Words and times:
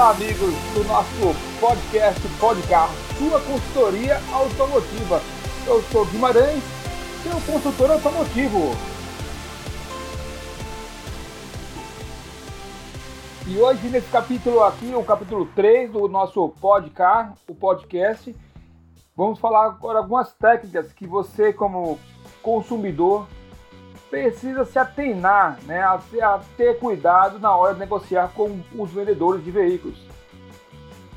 Olá, 0.00 0.12
amigos 0.12 0.54
do 0.72 0.82
nosso 0.84 1.60
podcast 1.60 2.26
Podcar, 2.40 2.88
sua 3.18 3.38
consultoria 3.38 4.18
automotiva. 4.32 5.20
Eu 5.66 5.82
sou 5.92 6.06
Guimarães, 6.06 6.64
seu 7.22 7.32
consultor 7.42 7.90
automotivo. 7.90 8.70
E 13.46 13.58
hoje, 13.58 13.90
nesse 13.90 14.10
capítulo 14.10 14.64
aqui, 14.64 14.90
o 14.94 15.04
capítulo 15.04 15.44
3 15.54 15.92
do 15.92 16.08
nosso 16.08 16.48
Podcar, 16.48 17.34
o 17.46 17.54
podcast, 17.54 18.34
vamos 19.14 19.38
falar 19.38 19.66
agora 19.66 19.98
algumas 19.98 20.32
técnicas 20.32 20.94
que 20.94 21.06
você, 21.06 21.52
como 21.52 22.00
consumidor, 22.40 23.26
precisa 24.10 24.64
se 24.64 24.78
atenar, 24.78 25.58
né, 25.62 25.80
a, 25.80 25.94
a 25.94 26.40
ter 26.56 26.78
cuidado 26.78 27.38
na 27.38 27.54
hora 27.54 27.74
de 27.74 27.80
negociar 27.80 28.32
com 28.34 28.60
os 28.74 28.90
vendedores 28.90 29.42
de 29.44 29.50
veículos. 29.52 29.98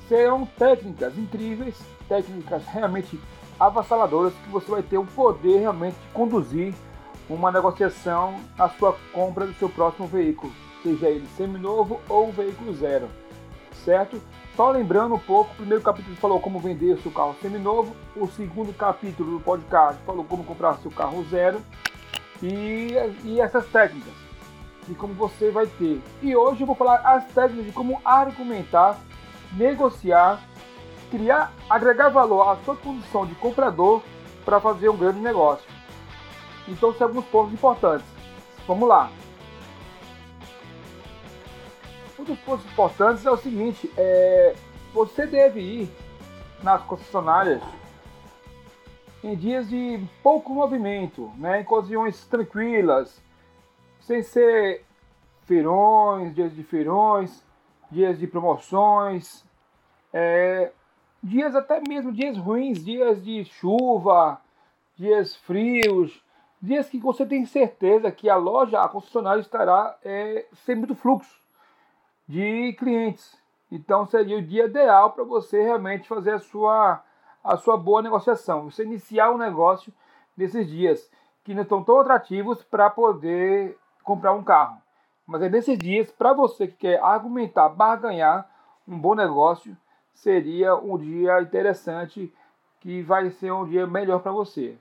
Serão 0.08 0.46
técnicas 0.46 1.18
incríveis, 1.18 1.76
técnicas 2.08 2.64
realmente 2.68 3.20
avassaladoras 3.60 4.34
que 4.34 4.50
você 4.50 4.70
vai 4.70 4.84
ter 4.84 4.98
o 4.98 5.06
poder 5.06 5.60
realmente 5.60 5.96
de 5.96 6.08
conduzir 6.14 6.74
uma 7.30 7.52
negociação 7.52 8.40
na 8.58 8.70
sua 8.70 8.96
compra 9.12 9.48
do 9.48 9.54
seu 9.54 9.70
próximo 9.70 10.08
veículo, 10.08 10.54
seja 10.84 11.08
ele 11.08 11.26
seminovo 11.36 12.00
ou 12.08 12.32
veículo 12.32 12.74
zero, 12.74 13.08
certo? 13.84 14.22
Só 14.56 14.70
lembrando 14.70 15.16
um 15.16 15.20
pouco, 15.20 15.52
o 15.54 15.56
primeiro 15.56 15.82
capítulo 15.82 16.16
falou 16.18 16.40
como 16.40 16.60
vender 16.60 17.00
seu 17.00 17.12
carro 17.12 17.36
seminovo, 17.42 17.96
o 18.16 18.28
segundo 18.28 18.72
capítulo 18.74 19.40
do 19.40 19.44
podcast 19.44 20.00
falou 20.06 20.24
como 20.26 20.44
comprar 20.44 20.76
seu 20.76 20.92
carro 20.92 21.26
zero 21.30 21.60
e, 22.42 22.94
e 23.24 23.42
essas 23.42 23.66
técnicas 23.68 24.14
de 24.88 24.96
como 24.96 25.14
você 25.14 25.50
vai 25.50 25.66
ter. 25.66 26.02
E 26.22 26.36
hoje 26.36 26.62
eu 26.62 26.68
vou 26.68 26.76
falar 26.76 26.98
as 26.98 27.26
técnicas 27.28 27.66
de 27.66 27.72
como 27.72 28.02
argumentar, 28.04 29.00
negociar, 29.54 30.42
criar, 31.10 31.54
agregar 31.70 32.10
valor 32.10 32.50
à 32.50 32.58
sua 32.64 32.76
condição 32.76 33.26
de 33.26 33.36
comprador 33.36 34.02
para 34.44 34.60
fazer 34.60 34.90
um 34.90 34.98
grande 34.98 35.20
negócio. 35.20 35.66
Então 36.68 36.94
são 36.94 37.08
alguns 37.08 37.26
pontos 37.26 37.54
importantes. 37.54 38.08
Vamos 38.68 38.88
lá. 38.88 39.10
Um 42.18 42.24
dos 42.24 42.40
pontos 42.40 42.66
importantes 42.66 43.26
é 43.26 43.32
o 43.32 43.38
seguinte: 43.38 43.92
é, 43.98 44.56
você 44.94 45.26
deve 45.26 45.60
ir 45.60 45.90
nas 46.62 46.82
concessionárias 46.84 47.62
em 49.24 49.36
dias 49.36 49.70
de 49.70 50.06
pouco 50.22 50.54
movimento, 50.54 51.32
né? 51.38 51.62
em 51.62 51.64
ocasiões 51.64 52.26
tranquilas, 52.28 53.24
sem 54.02 54.22
ser 54.22 54.84
feirões, 55.44 56.36
dias 56.36 56.54
de 56.54 56.64
feirões, 56.64 57.44
dias 57.90 58.20
de 58.20 58.28
promoções, 58.28 59.46
é, 60.12 60.72
dias 61.22 61.56
até 61.56 61.80
mesmo 61.88 62.12
dias 62.12 62.38
ruins, 62.38 62.84
dias 62.84 63.24
de 63.24 63.46
chuva, 63.46 64.42
dias 64.98 65.36
frios, 65.36 66.22
dias 66.62 66.90
que 66.90 67.00
você 67.00 67.26
tem 67.26 67.46
certeza 67.46 68.12
que 68.12 68.30
a 68.30 68.36
loja, 68.36 68.82
a 68.82 68.90
concessionária 68.90 69.42
estará 69.42 69.98
é, 70.04 70.46
sem 70.66 70.76
muito 70.76 70.96
fluxo 70.96 71.40
de 72.28 72.74
clientes. 72.74 73.38
Então 73.72 74.06
seria 74.06 74.38
o 74.38 74.42
dia 74.42 74.66
ideal 74.66 75.12
para 75.12 75.24
você 75.24 75.64
realmente 75.64 76.08
fazer 76.08 76.32
a 76.32 76.40
sua 76.40 77.02
a 77.44 77.58
sua 77.58 77.78
boa 77.78 78.02
negociação. 78.02 78.70
Você 78.70 78.84
iniciar 78.84 79.32
um 79.32 79.38
negócio 79.38 79.94
nesses 80.38 80.68
dias 80.68 81.10
que 81.44 81.54
não 81.54 81.64
estão 81.64 81.84
tão 81.84 82.00
atrativos 82.00 82.64
para 82.64 82.90
poder 82.90 83.78
comprar 84.04 84.34
um 84.34 84.44
carro. 84.44 84.82
Mas 85.28 85.42
é 85.42 85.50
nesses 85.50 85.78
dias, 85.78 86.12
para 86.12 86.34
você 86.34 86.68
que 86.68 86.76
quer 86.76 87.02
argumentar, 87.02 87.70
barganhar 87.70 88.50
um 88.88 88.98
bom 88.98 89.16
negócio, 89.16 89.76
seria 90.14 90.76
um 90.76 90.98
dia 90.98 91.42
interessante 91.42 92.34
que 92.80 93.02
vai 93.02 93.30
ser 93.32 93.52
um 93.52 93.66
dia 93.66 93.88
melhor 93.88 94.20
para 94.22 94.32
você. 94.32 94.78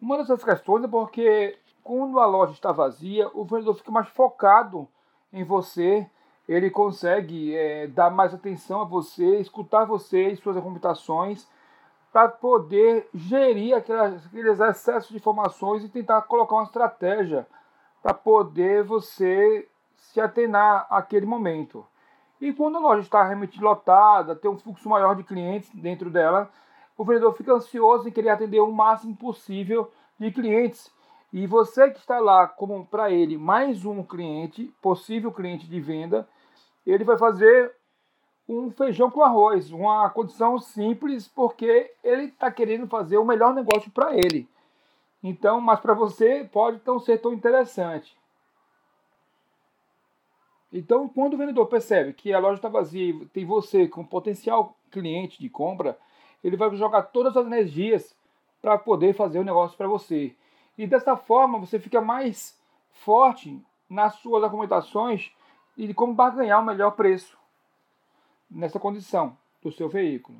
Uma 0.00 0.18
dessas 0.18 0.42
questões 0.42 0.84
é 0.84 0.88
porque 0.88 1.56
quando 1.82 2.18
a 2.18 2.26
loja 2.26 2.52
está 2.52 2.72
vazia, 2.72 3.28
o 3.32 3.44
vendedor 3.44 3.74
fica 3.76 3.90
mais 3.90 4.08
focado 4.08 4.88
em 5.32 5.44
você 5.44 6.08
ele 6.48 6.70
consegue 6.70 7.54
é, 7.54 7.86
dar 7.86 8.10
mais 8.10 8.34
atenção 8.34 8.82
a 8.82 8.84
você, 8.84 9.38
escutar 9.38 9.84
você 9.84 10.28
e 10.28 10.36
suas 10.36 10.56
argumentações 10.56 11.48
para 12.12 12.28
poder 12.28 13.08
gerir 13.12 13.74
aquelas, 13.74 14.26
aqueles 14.26 14.60
excessos 14.60 15.10
de 15.10 15.16
informações 15.16 15.82
e 15.82 15.88
tentar 15.88 16.22
colocar 16.22 16.54
uma 16.54 16.64
estratégia 16.64 17.46
para 18.02 18.14
poder 18.14 18.84
você 18.84 19.68
se 19.96 20.20
atenar 20.20 20.86
àquele 20.90 21.26
momento. 21.26 21.84
E 22.40 22.52
quando 22.52 22.76
a 22.76 22.80
loja 22.80 23.00
está 23.00 23.24
realmente 23.24 23.60
lotada, 23.60 24.36
tem 24.36 24.50
um 24.50 24.58
fluxo 24.58 24.88
maior 24.88 25.16
de 25.16 25.24
clientes 25.24 25.70
dentro 25.74 26.10
dela, 26.10 26.50
o 26.96 27.04
vendedor 27.04 27.34
fica 27.34 27.52
ansioso 27.52 28.08
em 28.08 28.12
querer 28.12 28.28
atender 28.28 28.60
o 28.60 28.70
máximo 28.70 29.16
possível 29.16 29.90
de 30.18 30.30
clientes. 30.30 30.92
E 31.34 31.48
você 31.48 31.90
que 31.90 31.98
está 31.98 32.20
lá 32.20 32.46
como 32.46 32.86
para 32.86 33.10
ele 33.10 33.36
mais 33.36 33.84
um 33.84 34.04
cliente, 34.04 34.72
possível 34.80 35.32
cliente 35.32 35.66
de 35.66 35.80
venda, 35.80 36.28
ele 36.86 37.02
vai 37.02 37.18
fazer 37.18 37.74
um 38.48 38.70
feijão 38.70 39.10
com 39.10 39.20
arroz, 39.20 39.72
uma 39.72 40.08
condição 40.10 40.60
simples, 40.60 41.26
porque 41.26 41.92
ele 42.04 42.26
está 42.26 42.52
querendo 42.52 42.86
fazer 42.86 43.18
o 43.18 43.24
melhor 43.24 43.52
negócio 43.52 43.90
para 43.90 44.14
ele. 44.14 44.48
Então, 45.20 45.60
mas 45.60 45.80
para 45.80 45.92
você 45.92 46.48
pode 46.52 46.80
não 46.86 47.00
ser 47.00 47.18
tão 47.18 47.32
interessante. 47.32 48.16
Então, 50.72 51.08
quando 51.08 51.34
o 51.34 51.38
vendedor 51.38 51.66
percebe 51.66 52.12
que 52.12 52.32
a 52.32 52.38
loja 52.38 52.58
está 52.58 52.68
vazia 52.68 53.12
e 53.12 53.26
tem 53.26 53.44
você 53.44 53.88
como 53.88 54.06
potencial 54.06 54.76
cliente 54.88 55.40
de 55.40 55.50
compra, 55.50 55.98
ele 56.44 56.56
vai 56.56 56.72
jogar 56.76 57.02
todas 57.02 57.36
as 57.36 57.44
energias 57.44 58.16
para 58.62 58.78
poder 58.78 59.14
fazer 59.14 59.40
o 59.40 59.44
negócio 59.44 59.76
para 59.76 59.88
você. 59.88 60.32
E 60.76 60.86
dessa 60.86 61.16
forma 61.16 61.58
você 61.58 61.78
fica 61.78 62.00
mais 62.00 62.58
forte 62.90 63.64
nas 63.88 64.16
suas 64.16 64.42
argumentações 64.42 65.32
e 65.76 65.86
de 65.86 65.94
como 65.94 66.14
barganhar 66.14 66.60
o 66.60 66.64
melhor 66.64 66.92
preço 66.92 67.38
nessa 68.50 68.78
condição 68.78 69.36
do 69.62 69.72
seu 69.72 69.88
veículo. 69.88 70.38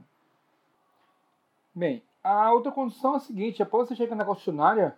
Bem, 1.75 2.03
a 2.23 2.53
outra 2.53 2.71
condição 2.71 3.15
é 3.15 3.17
a 3.17 3.21
seguinte: 3.21 3.63
após 3.63 3.89
você 3.89 3.97
chegar 3.97 4.15
na 4.17 4.25
concessionária, 4.25 4.97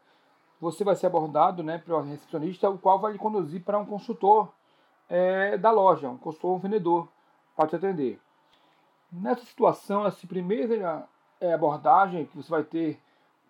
você 0.61 0.85
vai 0.85 0.95
ser 0.97 1.07
abordado 1.07 1.63
né, 1.63 1.79
pelo 1.79 2.01
recepcionista, 2.01 2.69
o 2.71 2.79
qual 2.79 2.99
vai 2.99 3.13
lhe 3.13 3.19
conduzir 3.19 3.63
para 3.63 3.79
um 3.79 3.87
consultor 3.87 4.53
é, 5.09 5.57
da 5.57 5.71
loja, 5.71 6.09
um 6.09 6.17
consultor 6.17 6.57
um 6.57 6.59
vendedor, 6.59 7.09
para 7.55 7.69
te 7.69 7.77
atender. 7.77 8.21
Nessa 9.11 9.45
situação, 9.45 10.07
essa 10.07 10.27
primeira 10.27 11.09
é, 11.41 11.53
abordagem 11.53 12.27
que 12.27 12.37
você 12.37 12.51
vai 12.51 12.65
ter 12.65 13.01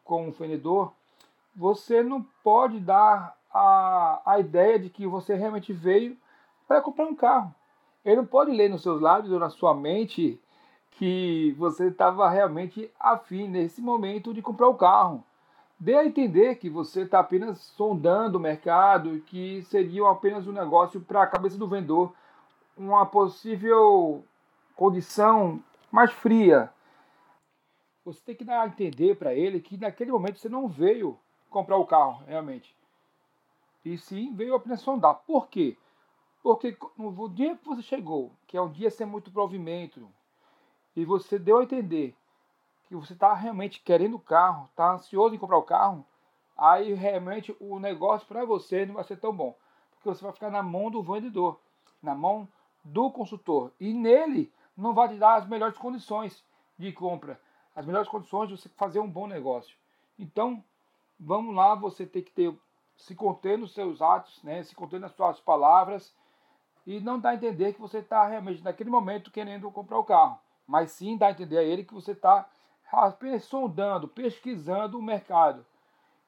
com 0.04 0.28
o 0.28 0.32
vendedor, 0.32 0.92
você 1.56 2.02
não 2.02 2.22
pode 2.44 2.78
dar 2.78 3.34
a, 3.52 4.20
a 4.26 4.38
ideia 4.38 4.78
de 4.78 4.90
que 4.90 5.06
você 5.06 5.34
realmente 5.34 5.72
veio 5.72 6.16
para 6.68 6.82
comprar 6.82 7.06
um 7.06 7.16
carro. 7.16 7.54
Ele 8.04 8.16
não 8.16 8.26
pode 8.26 8.50
ler 8.50 8.68
nos 8.68 8.82
seus 8.82 9.00
lábios 9.00 9.32
ou 9.32 9.40
na 9.40 9.48
sua 9.48 9.74
mente 9.74 10.38
que 10.92 11.54
você 11.58 11.88
estava 11.88 12.28
realmente 12.28 12.90
afim 13.00 13.48
nesse 13.48 13.80
momento 13.80 14.34
de 14.34 14.42
comprar 14.42 14.68
o 14.68 14.76
carro. 14.76 15.24
Dê 15.78 15.94
a 15.94 16.06
entender 16.06 16.56
que 16.56 16.70
você 16.70 17.02
está 17.02 17.20
apenas 17.20 17.58
sondando 17.58 18.38
o 18.38 18.40
mercado 18.40 19.20
que 19.26 19.62
seria 19.64 20.08
apenas 20.10 20.46
um 20.46 20.52
negócio 20.52 21.00
para 21.00 21.22
a 21.22 21.26
cabeça 21.26 21.58
do 21.58 21.68
vendedor, 21.68 22.14
uma 22.76 23.04
possível 23.04 24.24
condição 24.74 25.62
mais 25.90 26.12
fria. 26.12 26.70
Você 28.04 28.20
tem 28.24 28.34
que 28.34 28.44
dar 28.44 28.62
a 28.62 28.66
entender 28.66 29.16
para 29.16 29.34
ele 29.34 29.60
que 29.60 29.76
naquele 29.76 30.12
momento 30.12 30.38
você 30.38 30.48
não 30.48 30.68
veio 30.68 31.18
comprar 31.56 31.78
o 31.78 31.86
carro, 31.86 32.22
realmente. 32.26 32.76
E 33.82 33.96
sim 33.96 34.34
veio 34.34 34.54
apenas 34.54 34.82
sondar. 34.82 35.14
Por 35.26 35.48
quê? 35.48 35.74
Porque 36.42 36.76
no 36.98 37.30
dia 37.30 37.56
que 37.56 37.64
você 37.64 37.80
chegou, 37.80 38.30
que 38.46 38.58
é 38.58 38.60
um 38.60 38.70
dia 38.70 38.90
sem 38.90 39.06
muito 39.06 39.30
provimento, 39.30 40.06
e 40.94 41.02
você 41.06 41.38
deu 41.38 41.58
a 41.58 41.62
entender 41.62 42.14
que 42.86 42.94
você 42.94 43.14
está 43.14 43.32
realmente 43.32 43.80
querendo 43.80 44.16
o 44.16 44.20
carro, 44.20 44.66
está 44.66 44.92
ansioso 44.92 45.34
em 45.34 45.38
comprar 45.38 45.56
o 45.56 45.62
carro, 45.62 46.04
aí 46.58 46.92
realmente 46.92 47.56
o 47.58 47.78
negócio 47.78 48.28
para 48.28 48.44
você 48.44 48.84
não 48.84 48.96
vai 48.96 49.04
ser 49.04 49.16
tão 49.16 49.34
bom. 49.34 49.56
Porque 49.92 50.10
você 50.10 50.22
vai 50.22 50.34
ficar 50.34 50.50
na 50.50 50.62
mão 50.62 50.90
do 50.90 51.02
vendedor, 51.02 51.58
na 52.02 52.14
mão 52.14 52.46
do 52.84 53.10
consultor. 53.10 53.72
E 53.80 53.94
nele 53.94 54.52
não 54.76 54.92
vai 54.92 55.08
te 55.08 55.16
dar 55.16 55.36
as 55.36 55.48
melhores 55.48 55.78
condições 55.78 56.44
de 56.78 56.92
compra, 56.92 57.40
as 57.74 57.86
melhores 57.86 58.10
condições 58.10 58.48
de 58.48 58.58
você 58.58 58.68
fazer 58.68 59.00
um 59.00 59.10
bom 59.10 59.26
negócio. 59.26 59.74
Então, 60.18 60.62
vamos 61.18 61.54
lá, 61.54 61.74
você 61.74 62.06
tem 62.06 62.22
que 62.22 62.32
ter 62.32 62.56
se 62.96 63.14
conter 63.14 63.58
nos 63.58 63.74
seus 63.74 64.00
atos, 64.00 64.42
né, 64.42 64.62
se 64.62 64.74
conter 64.74 64.98
nas 64.98 65.12
suas 65.12 65.40
palavras 65.40 66.14
e 66.86 67.00
não 67.00 67.18
dá 67.18 67.30
a 67.30 67.34
entender 67.34 67.74
que 67.74 67.80
você 67.80 67.98
está 67.98 68.26
realmente 68.26 68.62
naquele 68.62 68.88
momento 68.88 69.30
querendo 69.30 69.70
comprar 69.70 69.98
o 69.98 70.04
carro, 70.04 70.38
mas 70.66 70.92
sim 70.92 71.16
dá 71.16 71.26
a 71.26 71.30
entender 71.32 71.58
a 71.58 71.62
ele 71.62 71.84
que 71.84 71.94
você 71.94 72.12
está 72.12 72.48
sondando, 73.42 74.06
pesquisando 74.06 74.98
o 74.98 75.02
mercado. 75.02 75.66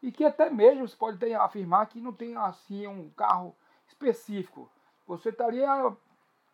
E 0.02 0.10
que 0.10 0.24
até 0.24 0.50
mesmo 0.50 0.86
você 0.86 0.96
pode 0.96 1.18
ter, 1.18 1.32
afirmar 1.34 1.86
que 1.86 2.00
não 2.00 2.12
tem 2.12 2.36
assim 2.36 2.86
um 2.86 3.10
carro 3.10 3.54
específico. 3.86 4.70
Você 5.06 5.30
estaria 5.30 5.96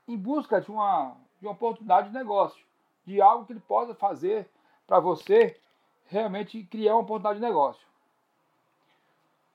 em 0.06 0.16
busca 0.16 0.60
de 0.60 0.70
uma, 0.70 1.16
de 1.40 1.46
uma 1.46 1.52
oportunidade 1.52 2.08
de 2.08 2.14
negócio, 2.14 2.64
de 3.06 3.20
algo 3.20 3.46
que 3.46 3.52
ele 3.52 3.60
possa 3.60 3.94
fazer 3.94 4.48
para 4.86 5.00
você 5.00 5.58
realmente 6.06 6.62
criar 6.64 6.94
uma 6.94 7.02
oportunidade 7.02 7.40
de 7.40 7.44
negócio. 7.44 7.86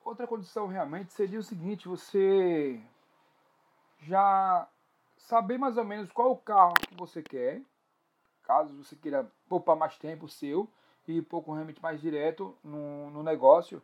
Outra 0.10 0.26
condição 0.26 0.66
realmente 0.66 1.14
seria 1.14 1.38
o 1.38 1.44
seguinte: 1.44 1.88
você 1.88 2.82
já 4.00 4.68
saber 5.16 5.60
mais 5.60 5.78
ou 5.78 5.86
menos 5.86 6.12
qual 6.12 6.32
o 6.32 6.36
carro 6.36 6.74
que 6.74 6.96
você 6.96 7.22
quer, 7.22 7.62
caso 8.42 8.76
você 8.84 8.96
queira 8.96 9.32
poupar 9.48 9.76
mais 9.76 10.00
tempo 10.00 10.28
seu 10.28 10.68
e 11.08 11.22
pouco 11.22 11.54
realmente 11.54 11.80
mais 11.80 12.02
direto 12.02 12.58
no, 12.64 13.12
no 13.12 13.22
negócio, 13.22 13.84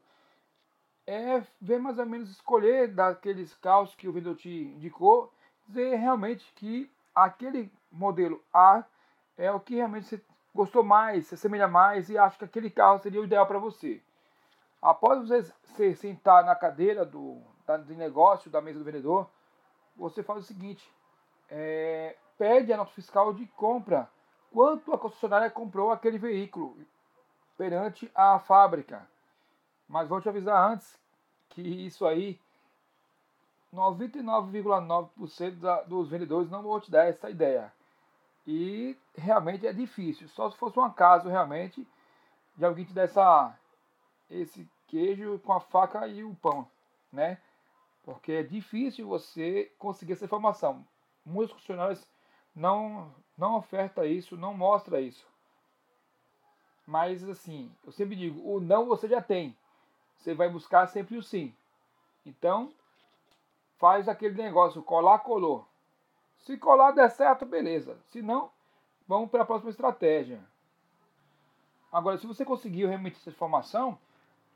é 1.06 1.44
ver 1.62 1.78
mais 1.78 2.00
ou 2.00 2.08
menos 2.08 2.32
escolher 2.32 2.88
daqueles 2.88 3.54
carros 3.54 3.94
que 3.94 4.08
o 4.08 4.12
vendedor 4.12 4.36
te 4.36 4.50
indicou, 4.50 5.32
dizer 5.68 5.96
realmente 5.98 6.52
que 6.56 6.92
aquele 7.14 7.72
modelo 7.92 8.44
A 8.52 8.84
é 9.38 9.52
o 9.52 9.60
que 9.60 9.76
realmente 9.76 10.08
você 10.08 10.20
gostou 10.56 10.84
mais, 10.84 11.28
se 11.28 11.36
assemelha 11.36 11.68
mais 11.68 12.10
e 12.10 12.18
acha 12.18 12.36
que 12.36 12.46
aquele 12.46 12.72
carro 12.72 12.98
seria 12.98 13.22
o 13.22 13.26
ideal 13.26 13.46
para 13.46 13.60
você. 13.60 14.02
Após 14.86 15.28
você 15.28 15.52
se 15.76 15.94
sentar 15.96 16.46
na 16.46 16.56
cadeira 16.56 17.04
do, 17.04 17.42
da, 17.66 17.76
de 17.76 17.96
negócio, 17.96 18.52
da 18.52 18.62
mesa 18.62 18.78
do 18.78 18.86
vendedor, 18.86 19.28
você 19.96 20.22
faz 20.22 20.44
o 20.44 20.46
seguinte: 20.46 20.88
é, 21.50 22.16
pede 22.38 22.72
a 22.72 22.78
nota 22.78 22.92
fiscal 22.92 23.34
de 23.34 23.48
compra. 23.48 24.08
Quanto 24.52 24.94
a 24.94 25.00
concessionária 25.00 25.50
comprou 25.50 25.92
aquele 25.92 26.20
veículo 26.20 26.78
perante 27.58 28.12
a 28.14 28.38
fábrica. 28.38 29.10
Mas 29.90 30.08
vou 30.08 30.22
te 30.22 30.30
avisar 30.30 30.72
antes 30.72 31.00
que 31.50 31.64
isso 31.64 32.06
aí, 32.06 32.40
99,9% 33.74 35.88
dos 35.88 36.10
vendedores 36.10 36.52
não 36.52 36.62
vão 36.62 36.80
te 36.80 36.92
dar 36.92 37.06
essa 37.06 37.28
ideia. 37.28 37.74
E 38.46 38.96
realmente 39.16 39.66
é 39.66 39.74
difícil. 39.74 40.30
Só 40.30 40.52
se 40.52 40.58
fosse 40.58 40.80
um 40.80 40.92
caso 40.92 41.28
realmente 41.28 41.88
de 42.56 42.64
alguém 42.64 42.86
te 42.86 42.94
dar 42.94 43.06
essa, 43.06 43.58
esse 44.30 44.70
queijo 44.88 45.40
com 45.40 45.54
a 45.54 45.60
faca 45.60 46.08
e 46.08 46.24
o 46.24 46.36
pão, 46.36 46.68
né? 47.12 47.40
Porque 48.04 48.32
é 48.34 48.44
difícil 48.44 49.08
você 49.08 49.72
conseguir 49.80 50.14
essa 50.14 50.26
informação. 50.26 50.86
Muitos 51.26 51.56
funcionários 51.56 52.06
não, 52.56 53.14
não 53.38 53.56
oferta 53.56 54.06
isso, 54.06 54.38
não 54.38 54.54
mostra 54.54 55.02
isso. 55.02 55.28
Mas 56.86 57.28
assim, 57.28 57.72
eu 57.84 57.92
sempre 57.92 58.16
digo, 58.16 58.48
o 58.48 58.60
não 58.60 58.86
você 58.86 59.08
já 59.08 59.22
tem. 59.22 59.58
Você 60.18 60.34
vai 60.34 60.50
buscar 60.50 60.88
sempre 60.88 61.18
o 61.18 61.24
sim. 61.24 61.54
Então, 62.26 62.72
faz 63.78 64.08
aquele 64.08 64.36
negócio, 64.42 64.82
colar, 64.84 65.20
colou. 65.20 65.68
Se 66.40 66.58
colar 66.58 66.92
der 66.92 67.10
certo, 67.10 67.46
beleza. 67.46 67.98
Se 68.08 68.22
não, 68.22 68.52
vamos 69.08 69.30
para 69.30 69.44
a 69.44 69.46
próxima 69.46 69.72
estratégia. 69.72 70.40
Agora, 71.92 72.18
se 72.18 72.28
você 72.28 72.46
conseguiu 72.46 72.88
realmente 72.88 73.18
essa 73.18 73.30
informação, 73.30 73.98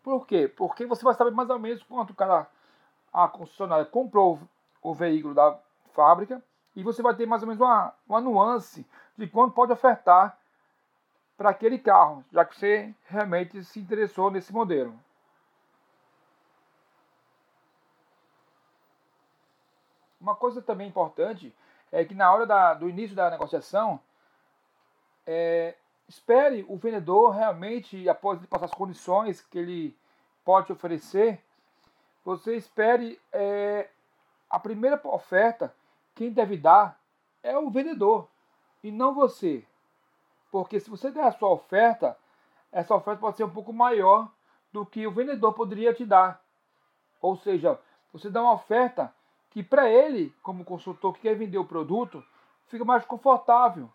por 0.03 0.25
quê? 0.25 0.47
Porque 0.47 0.85
você 0.85 1.03
vai 1.03 1.13
saber 1.13 1.31
mais 1.31 1.49
ou 1.49 1.59
menos 1.59 1.83
quanto 1.83 2.11
o 2.11 2.15
cara, 2.15 2.47
a 3.11 3.27
concessionária 3.27 3.85
comprou 3.85 4.39
o 4.81 4.93
veículo 4.93 5.33
da 5.33 5.57
fábrica 5.93 6.43
e 6.75 6.83
você 6.83 7.01
vai 7.01 7.15
ter 7.15 7.25
mais 7.25 7.41
ou 7.41 7.47
menos 7.47 7.61
uma, 7.61 7.93
uma 8.07 8.21
nuance 8.21 8.85
de 9.17 9.27
quanto 9.27 9.53
pode 9.53 9.71
ofertar 9.71 10.37
para 11.37 11.49
aquele 11.49 11.79
carro, 11.79 12.23
já 12.31 12.43
que 12.43 12.57
você 12.57 12.93
realmente 13.07 13.63
se 13.63 13.79
interessou 13.79 14.29
nesse 14.29 14.53
modelo. 14.53 14.97
Uma 20.19 20.35
coisa 20.35 20.61
também 20.61 20.87
importante 20.87 21.55
é 21.91 22.03
que 22.03 22.13
na 22.13 22.31
hora 22.31 22.45
da, 22.45 22.73
do 22.73 22.89
início 22.89 23.15
da 23.15 23.29
negociação, 23.29 23.99
é, 25.25 25.75
espere 26.09 26.65
o 26.67 26.75
vendedor 26.75 27.29
realmente, 27.29 28.09
após 28.09 28.39
ele 28.39 28.47
passar 28.47 28.65
as 28.65 28.73
condições 28.73 29.41
que 29.41 29.59
ele 29.59 29.95
pode 30.43 30.71
oferecer, 30.71 31.39
você 32.25 32.55
espere 32.55 33.21
é, 33.31 33.87
a 34.49 34.59
primeira 34.59 34.99
oferta, 35.03 35.73
quem 36.15 36.31
deve 36.31 36.57
dar 36.57 36.99
é 37.43 37.55
o 37.57 37.69
vendedor 37.69 38.27
e 38.83 38.91
não 38.91 39.13
você. 39.13 39.63
Porque 40.51 40.79
se 40.79 40.89
você 40.89 41.11
der 41.11 41.25
a 41.25 41.31
sua 41.31 41.49
oferta, 41.49 42.17
essa 42.71 42.95
oferta 42.95 43.21
pode 43.21 43.37
ser 43.37 43.43
um 43.43 43.49
pouco 43.49 43.71
maior 43.71 44.31
do 44.73 44.83
que 44.83 45.05
o 45.05 45.11
vendedor 45.11 45.53
poderia 45.53 45.93
te 45.93 46.05
dar. 46.05 46.43
Ou 47.21 47.37
seja, 47.37 47.79
você 48.11 48.31
dá 48.31 48.41
uma 48.41 48.53
oferta 48.53 49.13
que 49.51 49.61
para 49.61 49.87
ele, 49.87 50.33
como 50.41 50.65
consultor 50.65 51.13
que 51.13 51.21
quer 51.21 51.35
vender 51.35 51.59
o 51.59 51.65
produto, 51.65 52.23
fica 52.65 52.83
mais 52.83 53.05
confortável. 53.05 53.91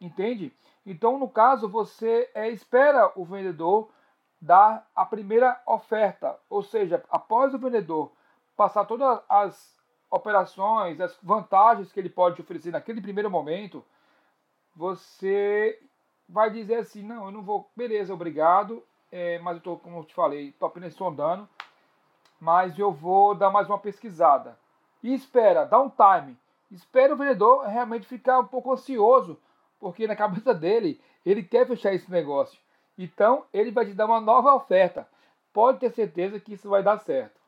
Entende? 0.00 0.52
Então, 0.84 1.18
no 1.18 1.28
caso, 1.28 1.68
você 1.68 2.30
é, 2.34 2.48
espera 2.48 3.12
o 3.14 3.24
vendedor 3.24 3.90
dar 4.40 4.88
a 4.96 5.04
primeira 5.04 5.60
oferta, 5.66 6.38
ou 6.48 6.62
seja, 6.62 7.04
após 7.10 7.52
o 7.52 7.58
vendedor 7.58 8.10
passar 8.56 8.86
todas 8.86 9.20
as 9.28 9.76
operações, 10.10 11.00
as 11.00 11.16
vantagens 11.22 11.92
que 11.92 12.00
ele 12.00 12.08
pode 12.08 12.40
oferecer 12.40 12.70
naquele 12.70 13.00
primeiro 13.00 13.30
momento, 13.30 13.84
você 14.74 15.78
vai 16.28 16.50
dizer 16.50 16.76
assim, 16.76 17.02
não, 17.02 17.26
eu 17.26 17.30
não 17.30 17.42
vou, 17.42 17.70
beleza, 17.76 18.14
obrigado, 18.14 18.82
é, 19.12 19.38
mas 19.40 19.54
eu 19.54 19.58
estou, 19.58 19.78
como 19.78 19.98
eu 19.98 20.04
te 20.04 20.14
falei, 20.14 20.48
estou 20.48 20.68
apenas 20.68 20.94
sondando, 20.94 21.48
mas 22.40 22.78
eu 22.78 22.90
vou 22.90 23.34
dar 23.34 23.50
mais 23.50 23.68
uma 23.68 23.78
pesquisada. 23.78 24.58
E 25.02 25.12
espera, 25.12 25.64
dá 25.64 25.78
um 25.78 25.90
time. 25.90 26.36
Espera 26.70 27.12
o 27.12 27.16
vendedor 27.16 27.66
realmente 27.66 28.06
ficar 28.06 28.40
um 28.40 28.46
pouco 28.46 28.72
ansioso, 28.72 29.38
porque 29.80 30.06
na 30.06 30.14
cabeça 30.14 30.54
dele, 30.54 31.00
ele 31.26 31.42
quer 31.42 31.66
fechar 31.66 31.92
esse 31.92 32.10
negócio. 32.10 32.58
Então, 32.96 33.44
ele 33.52 33.70
vai 33.70 33.86
te 33.86 33.94
dar 33.94 34.06
uma 34.06 34.20
nova 34.20 34.54
oferta. 34.54 35.08
Pode 35.52 35.80
ter 35.80 35.90
certeza 35.90 36.38
que 36.38 36.52
isso 36.52 36.68
vai 36.68 36.82
dar 36.82 36.98
certo. 36.98 37.40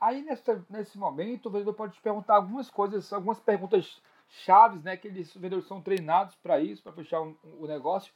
Aí, 0.00 0.26
nesse, 0.70 0.96
momento, 0.96 1.46
o 1.46 1.50
vendedor 1.50 1.74
pode 1.74 1.94
te 1.94 2.00
perguntar 2.00 2.36
algumas 2.36 2.70
coisas, 2.70 3.12
algumas 3.12 3.38
perguntas 3.38 4.00
chaves, 4.28 4.82
né? 4.82 4.96
Que 4.96 5.08
eles, 5.08 5.28
os 5.28 5.34
vendedores 5.34 5.66
são 5.66 5.82
treinados 5.82 6.34
para 6.36 6.60
isso, 6.60 6.82
para 6.82 6.92
fechar 6.92 7.20
o 7.20 7.26
um, 7.26 7.36
um 7.60 7.66
negócio. 7.66 8.12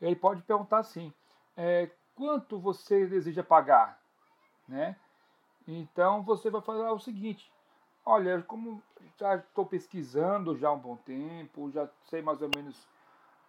Ele 0.00 0.16
pode 0.16 0.42
perguntar 0.42 0.78
assim: 0.78 1.12
é, 1.56 1.90
quanto 2.14 2.58
você 2.58 3.06
deseja 3.06 3.42
pagar? 3.42 4.00
né? 4.68 4.94
Então 5.66 6.22
você 6.22 6.50
vai 6.50 6.60
falar 6.60 6.92
o 6.92 7.00
seguinte: 7.00 7.50
olha, 8.08 8.42
como 8.42 8.82
já 9.18 9.36
estou 9.36 9.66
pesquisando 9.66 10.56
já 10.56 10.68
há 10.68 10.72
um 10.72 10.78
bom 10.78 10.96
tempo, 10.96 11.70
já 11.70 11.86
sei 12.04 12.22
mais 12.22 12.40
ou 12.40 12.48
menos 12.56 12.88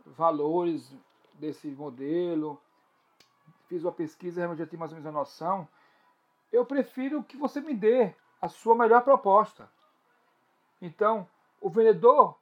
valores 0.06 0.94
desse 1.36 1.68
modelo, 1.70 2.60
fiz 3.68 3.84
uma 3.84 3.92
pesquisa, 3.92 4.54
já 4.56 4.66
tenho 4.66 4.80
mais 4.80 4.92
ou 4.92 4.98
menos 4.98 5.08
a 5.08 5.18
noção. 5.18 5.68
Eu 6.52 6.66
prefiro 6.66 7.24
que 7.24 7.38
você 7.38 7.62
me 7.62 7.74
dê 7.74 8.14
a 8.42 8.50
sua 8.50 8.76
melhor 8.76 9.02
proposta. 9.02 9.70
Então, 10.82 11.26
o 11.62 11.70
vendedor 11.70 12.38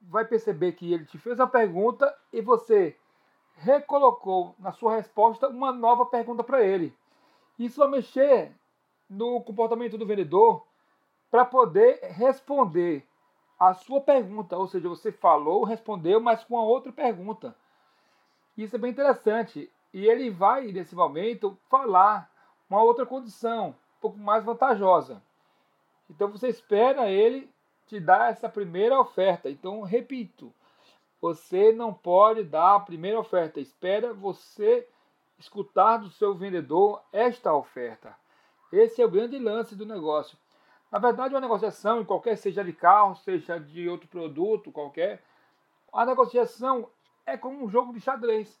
vai 0.00 0.24
perceber 0.24 0.72
que 0.72 0.92
ele 0.92 1.06
te 1.06 1.18
fez 1.18 1.40
a 1.40 1.46
pergunta 1.46 2.16
e 2.32 2.40
você 2.40 2.96
recolocou 3.56 4.54
na 4.60 4.70
sua 4.70 4.94
resposta 4.94 5.48
uma 5.48 5.72
nova 5.72 6.06
pergunta 6.06 6.44
para 6.44 6.62
ele. 6.62 6.94
Isso 7.58 7.80
vai 7.80 7.88
mexer 7.88 8.54
no 9.10 9.40
comportamento 9.40 9.98
do 9.98 10.06
vendedor 10.06 10.67
para 11.30 11.44
poder 11.44 12.00
responder 12.02 13.06
a 13.58 13.74
sua 13.74 14.00
pergunta. 14.00 14.56
Ou 14.56 14.66
seja, 14.66 14.88
você 14.88 15.10
falou, 15.10 15.64
respondeu, 15.64 16.20
mas 16.20 16.44
com 16.44 16.56
a 16.56 16.62
outra 16.62 16.92
pergunta. 16.92 17.54
Isso 18.56 18.76
é 18.76 18.78
bem 18.78 18.90
interessante. 18.90 19.70
E 19.92 20.06
ele 20.06 20.30
vai, 20.30 20.70
nesse 20.72 20.94
momento, 20.94 21.58
falar 21.68 22.30
uma 22.68 22.82
outra 22.82 23.06
condição, 23.06 23.68
um 23.68 24.00
pouco 24.00 24.18
mais 24.18 24.44
vantajosa. 24.44 25.22
Então 26.10 26.28
você 26.28 26.48
espera 26.48 27.10
ele 27.10 27.50
te 27.86 27.98
dar 27.98 28.30
essa 28.30 28.48
primeira 28.48 29.00
oferta. 29.00 29.48
Então, 29.48 29.82
repito, 29.82 30.52
você 31.20 31.72
não 31.72 31.92
pode 31.92 32.44
dar 32.44 32.76
a 32.76 32.80
primeira 32.80 33.18
oferta. 33.18 33.60
Espera 33.60 34.12
você 34.12 34.86
escutar 35.38 35.98
do 35.98 36.10
seu 36.10 36.34
vendedor 36.34 37.02
esta 37.12 37.54
oferta. 37.54 38.14
Esse 38.72 39.00
é 39.00 39.06
o 39.06 39.10
grande 39.10 39.38
lance 39.38 39.74
do 39.74 39.86
negócio. 39.86 40.36
Na 40.90 40.98
verdade, 40.98 41.34
uma 41.34 41.40
negociação, 41.40 42.00
em 42.00 42.04
qualquer 42.04 42.36
seja 42.36 42.64
de 42.64 42.72
carro, 42.72 43.14
seja 43.16 43.58
de 43.58 43.88
outro 43.88 44.08
produto 44.08 44.72
qualquer, 44.72 45.22
a 45.92 46.06
negociação 46.06 46.88
é 47.26 47.36
como 47.36 47.62
um 47.62 47.68
jogo 47.68 47.92
de 47.92 48.00
xadrez. 48.00 48.58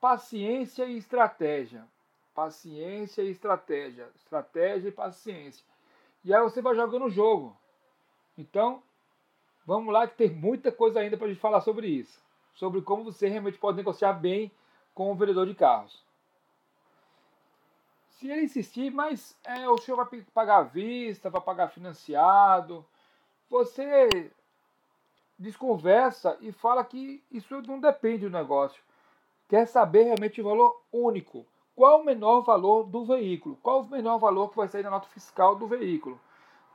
Paciência 0.00 0.84
e 0.84 0.98
estratégia. 0.98 1.86
Paciência 2.34 3.22
e 3.22 3.30
estratégia. 3.30 4.08
Estratégia 4.14 4.88
e 4.88 4.92
paciência. 4.92 5.64
E 6.22 6.34
aí 6.34 6.42
você 6.42 6.60
vai 6.60 6.74
jogando 6.74 7.06
o 7.06 7.10
jogo. 7.10 7.56
Então, 8.36 8.82
vamos 9.64 9.92
lá 9.92 10.06
que 10.06 10.16
tem 10.16 10.28
muita 10.28 10.70
coisa 10.70 11.00
ainda 11.00 11.16
para 11.16 11.26
a 11.26 11.28
gente 11.30 11.40
falar 11.40 11.62
sobre 11.62 11.86
isso. 11.86 12.22
Sobre 12.54 12.82
como 12.82 13.04
você 13.04 13.26
realmente 13.28 13.58
pode 13.58 13.78
negociar 13.78 14.12
bem 14.12 14.50
com 14.94 15.10
o 15.10 15.14
vendedor 15.14 15.46
de 15.46 15.54
carros. 15.54 16.03
Ele 18.30 18.44
insistir, 18.44 18.90
mas 18.90 19.36
é, 19.44 19.68
o 19.68 19.78
senhor 19.78 19.96
vai 19.96 20.20
pagar 20.32 20.58
à 20.58 20.62
vista, 20.62 21.30
vai 21.30 21.40
pagar 21.40 21.68
financiado, 21.68 22.84
você 23.50 24.30
desconversa 25.38 26.36
e 26.40 26.52
fala 26.52 26.84
que 26.84 27.22
isso 27.30 27.60
não 27.62 27.78
depende 27.78 28.26
do 28.26 28.30
negócio. 28.30 28.82
Quer 29.48 29.66
saber 29.66 30.04
realmente 30.04 30.40
o 30.40 30.44
valor 30.44 30.82
único. 30.92 31.44
Qual 31.76 32.00
o 32.00 32.04
menor 32.04 32.42
valor 32.42 32.84
do 32.84 33.04
veículo? 33.04 33.58
Qual 33.62 33.82
o 33.82 33.90
menor 33.90 34.18
valor 34.18 34.48
que 34.48 34.56
vai 34.56 34.68
sair 34.68 34.84
na 34.84 34.90
nota 34.90 35.08
fiscal 35.08 35.56
do 35.56 35.66
veículo? 35.66 36.18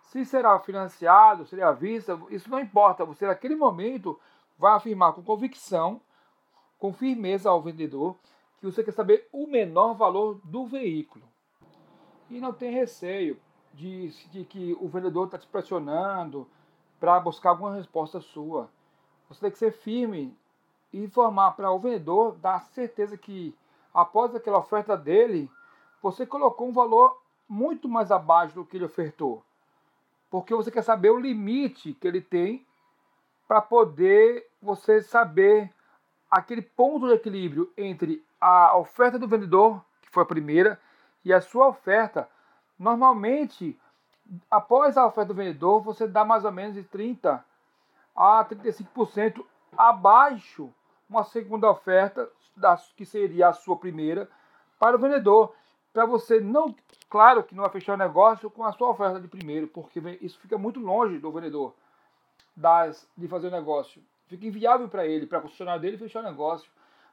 Se 0.03 0.25
será 0.25 0.59
financiado, 0.59 1.45
será 1.45 1.69
à 1.69 1.71
vista, 1.71 2.19
isso 2.29 2.49
não 2.49 2.59
importa. 2.59 3.05
Você, 3.05 3.25
naquele 3.25 3.55
momento, 3.55 4.19
vai 4.57 4.73
afirmar 4.73 5.13
com 5.13 5.23
convicção, 5.23 6.01
com 6.77 6.91
firmeza 6.91 7.49
ao 7.49 7.61
vendedor, 7.61 8.15
que 8.59 8.65
você 8.65 8.83
quer 8.83 8.91
saber 8.91 9.27
o 9.31 9.47
menor 9.47 9.93
valor 9.93 10.39
do 10.43 10.65
veículo. 10.65 11.28
E 12.29 12.39
não 12.39 12.53
tem 12.53 12.71
receio 12.71 13.39
de, 13.73 14.09
de 14.29 14.45
que 14.45 14.77
o 14.79 14.87
vendedor 14.87 15.25
está 15.25 15.37
te 15.37 15.47
pressionando 15.47 16.47
para 16.99 17.19
buscar 17.19 17.51
alguma 17.51 17.75
resposta 17.75 18.19
sua. 18.19 18.69
Você 19.27 19.41
tem 19.41 19.51
que 19.51 19.57
ser 19.57 19.71
firme 19.71 20.35
e 20.91 21.03
informar 21.03 21.51
para 21.51 21.71
o 21.71 21.79
vendedor, 21.79 22.35
dar 22.37 22.59
certeza 22.61 23.17
que 23.17 23.55
após 23.93 24.35
aquela 24.35 24.59
oferta 24.59 24.97
dele, 24.97 25.49
você 26.01 26.25
colocou 26.25 26.67
um 26.67 26.73
valor 26.73 27.21
muito 27.47 27.87
mais 27.87 28.11
abaixo 28.11 28.55
do 28.55 28.65
que 28.65 28.77
ele 28.77 28.85
ofertou. 28.85 29.43
Porque 30.29 30.53
você 30.53 30.69
quer 30.69 30.83
saber 30.83 31.09
o 31.09 31.19
limite 31.19 31.93
que 31.93 32.07
ele 32.07 32.21
tem 32.21 32.65
para 33.47 33.61
poder 33.61 34.47
você 34.61 35.01
saber 35.01 35.73
aquele 36.29 36.61
ponto 36.61 37.07
de 37.07 37.13
equilíbrio 37.13 37.71
entre 37.75 38.23
a 38.39 38.77
oferta 38.77 39.17
do 39.17 39.27
vendedor, 39.27 39.83
que 40.01 40.09
foi 40.11 40.21
a 40.21 40.27
primeira, 40.27 40.79
e 41.23 41.33
a 41.33 41.41
sua 41.41 41.67
oferta. 41.67 42.29
Normalmente, 42.77 43.79
após 44.49 44.97
a 44.97 45.05
oferta 45.05 45.33
do 45.33 45.37
vendedor, 45.37 45.81
você 45.81 46.07
dá 46.07 46.23
mais 46.23 46.45
ou 46.45 46.51
menos 46.51 46.75
de 46.75 46.83
30 46.83 47.43
a 48.15 48.45
35% 48.45 49.43
abaixo 49.77 50.73
uma 51.09 51.23
segunda 51.23 51.69
oferta, 51.69 52.29
que 52.95 53.05
seria 53.05 53.49
a 53.49 53.53
sua 53.53 53.75
primeira, 53.77 54.29
para 54.77 54.95
o 54.95 54.99
vendedor. 54.99 55.55
Para 55.91 56.05
você 56.05 56.39
não, 56.39 56.75
claro 57.09 57.43
que 57.43 57.55
não 57.55 57.63
vai 57.63 57.71
fechar 57.71 57.95
o 57.95 57.97
negócio 57.97 58.49
com 58.49 58.63
a 58.63 58.71
sua 58.71 58.89
oferta 58.89 59.19
de 59.19 59.27
primeiro, 59.27 59.67
porque 59.67 59.99
isso 60.21 60.39
fica 60.39 60.57
muito 60.57 60.79
longe 60.79 61.17
do 61.17 61.31
vendedor 61.31 61.73
das, 62.55 63.09
de 63.17 63.27
fazer 63.27 63.47
o 63.47 63.51
negócio. 63.51 64.01
Fica 64.27 64.45
inviável 64.45 64.87
para 64.87 65.07
ele, 65.07 65.25
para 65.25 65.39
a 65.39 65.41
concessionária 65.41 65.81
dele 65.81 65.97
fechar 65.97 66.19
o 66.19 66.29
negócio. 66.29 66.69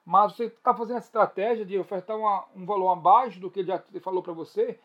Mas 0.06 0.36
você 0.36 0.44
está 0.44 0.72
fazendo 0.72 0.98
essa 0.98 1.08
estratégia 1.08 1.66
de 1.66 1.76
ofertar 1.76 2.16
uma, 2.16 2.44
um 2.54 2.64
valor 2.64 2.90
abaixo 2.90 3.40
do 3.40 3.50
que 3.50 3.58
ele 3.58 3.68
já 3.68 3.82
falou 4.00 4.22
para 4.22 4.32
você, 4.32 4.78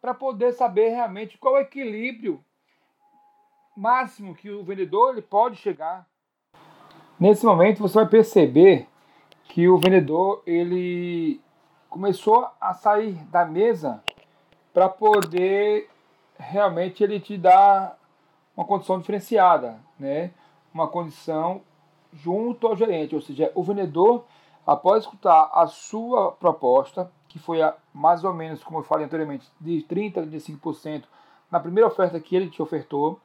para 0.00 0.14
poder 0.14 0.52
saber 0.52 0.88
realmente 0.88 1.36
qual 1.36 1.58
é 1.58 1.60
o 1.60 1.62
equilíbrio 1.62 2.42
máximo 3.76 4.34
que 4.34 4.50
o 4.50 4.64
vendedor 4.64 5.10
ele 5.10 5.20
pode 5.20 5.56
chegar. 5.56 6.06
Nesse 7.20 7.44
momento 7.44 7.80
você 7.80 7.94
vai 7.94 8.08
perceber 8.08 8.88
que 9.44 9.68
o 9.68 9.76
vendedor 9.76 10.42
ele 10.46 11.42
começou 11.90 12.48
a 12.58 12.72
sair 12.72 13.12
da 13.24 13.44
mesa 13.44 14.02
para 14.72 14.88
poder 14.88 15.90
realmente 16.38 17.04
ele 17.04 17.20
te 17.20 17.36
dar 17.36 17.98
uma 18.56 18.64
condição 18.64 18.98
diferenciada, 18.98 19.78
né? 19.98 20.30
Uma 20.72 20.88
condição 20.88 21.60
junto 22.14 22.66
ao 22.66 22.76
gerente, 22.76 23.14
ou 23.14 23.20
seja, 23.20 23.52
o 23.54 23.62
vendedor 23.62 24.24
após 24.66 25.04
escutar 25.04 25.50
a 25.52 25.66
sua 25.66 26.32
proposta, 26.32 27.10
que 27.28 27.38
foi 27.38 27.62
a, 27.62 27.74
mais 27.92 28.24
ou 28.24 28.32
menos, 28.32 28.62
como 28.62 28.78
eu 28.78 28.82
falei 28.82 29.06
anteriormente, 29.06 29.50
de 29.60 29.82
30 29.82 30.20
a 30.20 30.26
35% 30.26 31.04
na 31.50 31.60
primeira 31.60 31.86
oferta 31.86 32.18
que 32.20 32.34
ele 32.34 32.50
te 32.50 32.62
ofertou, 32.62 33.20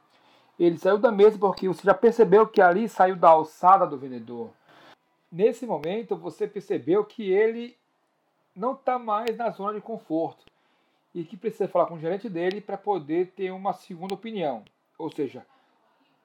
ele 0.60 0.78
saiu 0.78 0.98
da 0.98 1.12
mesa 1.12 1.38
porque 1.38 1.68
você 1.68 1.84
já 1.84 1.94
percebeu 1.94 2.46
que 2.46 2.62
ali 2.62 2.90
saiu 2.90 3.16
da 3.16 3.30
alçada 3.30 3.88
do 3.88 3.98
vendedor. 3.98 4.50
Nesse 5.32 5.66
momento, 5.66 6.16
você 6.16 6.48
percebeu 6.48 7.06
que 7.06 7.32
ele 7.32 7.78
não 8.56 8.74
está 8.74 9.00
mais 9.00 9.38
na 9.38 9.50
zona 9.52 9.74
de 9.74 9.82
conforto 9.82 10.46
e 11.14 11.24
que 11.24 11.38
precisa 11.38 11.68
falar 11.68 11.86
com 11.86 11.96
o 11.96 12.00
gerente 12.00 12.28
dele 12.28 12.60
para 12.60 12.78
poder 12.78 13.32
ter 13.32 13.52
uma 13.52 13.74
segunda 13.74 14.16
opinião. 14.16 14.64
Ou 14.98 15.10
seja, 15.12 15.46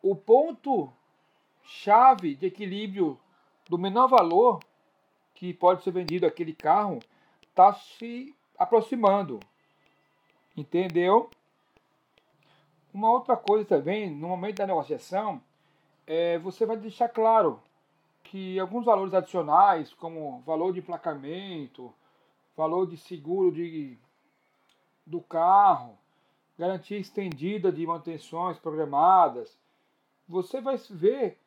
o 0.03 0.17
ponto 0.17 0.93
chave 1.63 2.35
de 2.35 2.47
equilíbrio 2.47 3.19
do 3.69 3.79
menor 3.79 4.09
valor 4.09 4.61
que 5.35 5.53
pode 5.53 5.83
ser 5.83 5.91
vendido 5.91 6.27
aquele 6.27 6.55
carro 6.55 7.01
está 7.43 7.73
se 7.75 8.35
aproximando. 8.59 9.41
Entendeu? 10.57 11.31
Uma 12.93 13.11
outra 13.11 13.37
coisa 13.37 13.65
também, 13.65 14.09
no 14.09 14.29
momento 14.29 14.59
da 14.59 14.67
negociação, 14.67 15.43
é, 16.07 16.39
você 16.39 16.65
vai 16.65 16.77
deixar 16.77 17.09
claro 17.09 17.61
que 18.23 18.59
alguns 18.59 18.85
valores 18.85 19.13
adicionais, 19.13 19.93
como 19.93 20.41
valor 20.47 20.73
de 20.73 20.79
emplacamento, 20.79 21.93
valor 22.57 22.87
de 22.87 22.97
seguro 22.97 23.53
de, 23.53 23.99
do 25.05 25.21
carro, 25.21 25.99
garantia 26.59 26.99
estendida 26.99 27.73
de 27.73 27.87
manutenções 27.87 28.59
programadas, 28.59 29.59
você 30.29 30.61
vai 30.61 30.77
ver 30.91 31.39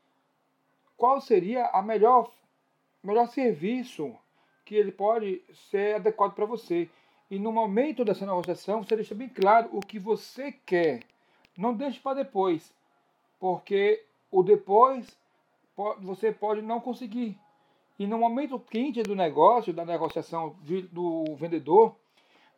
qual 0.98 1.22
seria 1.22 1.68
a 1.68 1.82
melhor 1.82 2.30
melhor 3.08 3.28
serviço 3.28 4.14
que 4.66 4.76
ele 4.76 4.92
pode 4.92 5.42
ser 5.72 5.96
adequado 5.96 6.34
para 6.34 6.46
você. 6.46 6.90
E 7.32 7.40
no 7.40 7.52
momento 7.52 8.04
dessa 8.04 8.26
negociação, 8.26 8.84
você 8.84 8.96
deixa 8.96 9.16
bem 9.16 9.30
claro 9.30 9.70
o 9.72 9.80
que 9.80 9.98
você 9.98 10.52
quer. 10.66 11.04
Não 11.58 11.74
deixe 11.74 12.00
para 12.00 12.18
depois, 12.24 12.74
porque 13.40 14.04
o 14.30 14.44
depois 14.44 15.18
você 16.00 16.32
pode 16.32 16.62
não 16.62 16.80
conseguir. 16.80 17.38
E 17.98 18.06
no 18.06 18.18
momento 18.18 18.60
quente 18.60 19.02
do 19.02 19.16
negócio, 19.16 19.74
da 19.74 19.86
negociação 19.86 20.56
do 20.92 21.36
vendedor, 21.36 21.96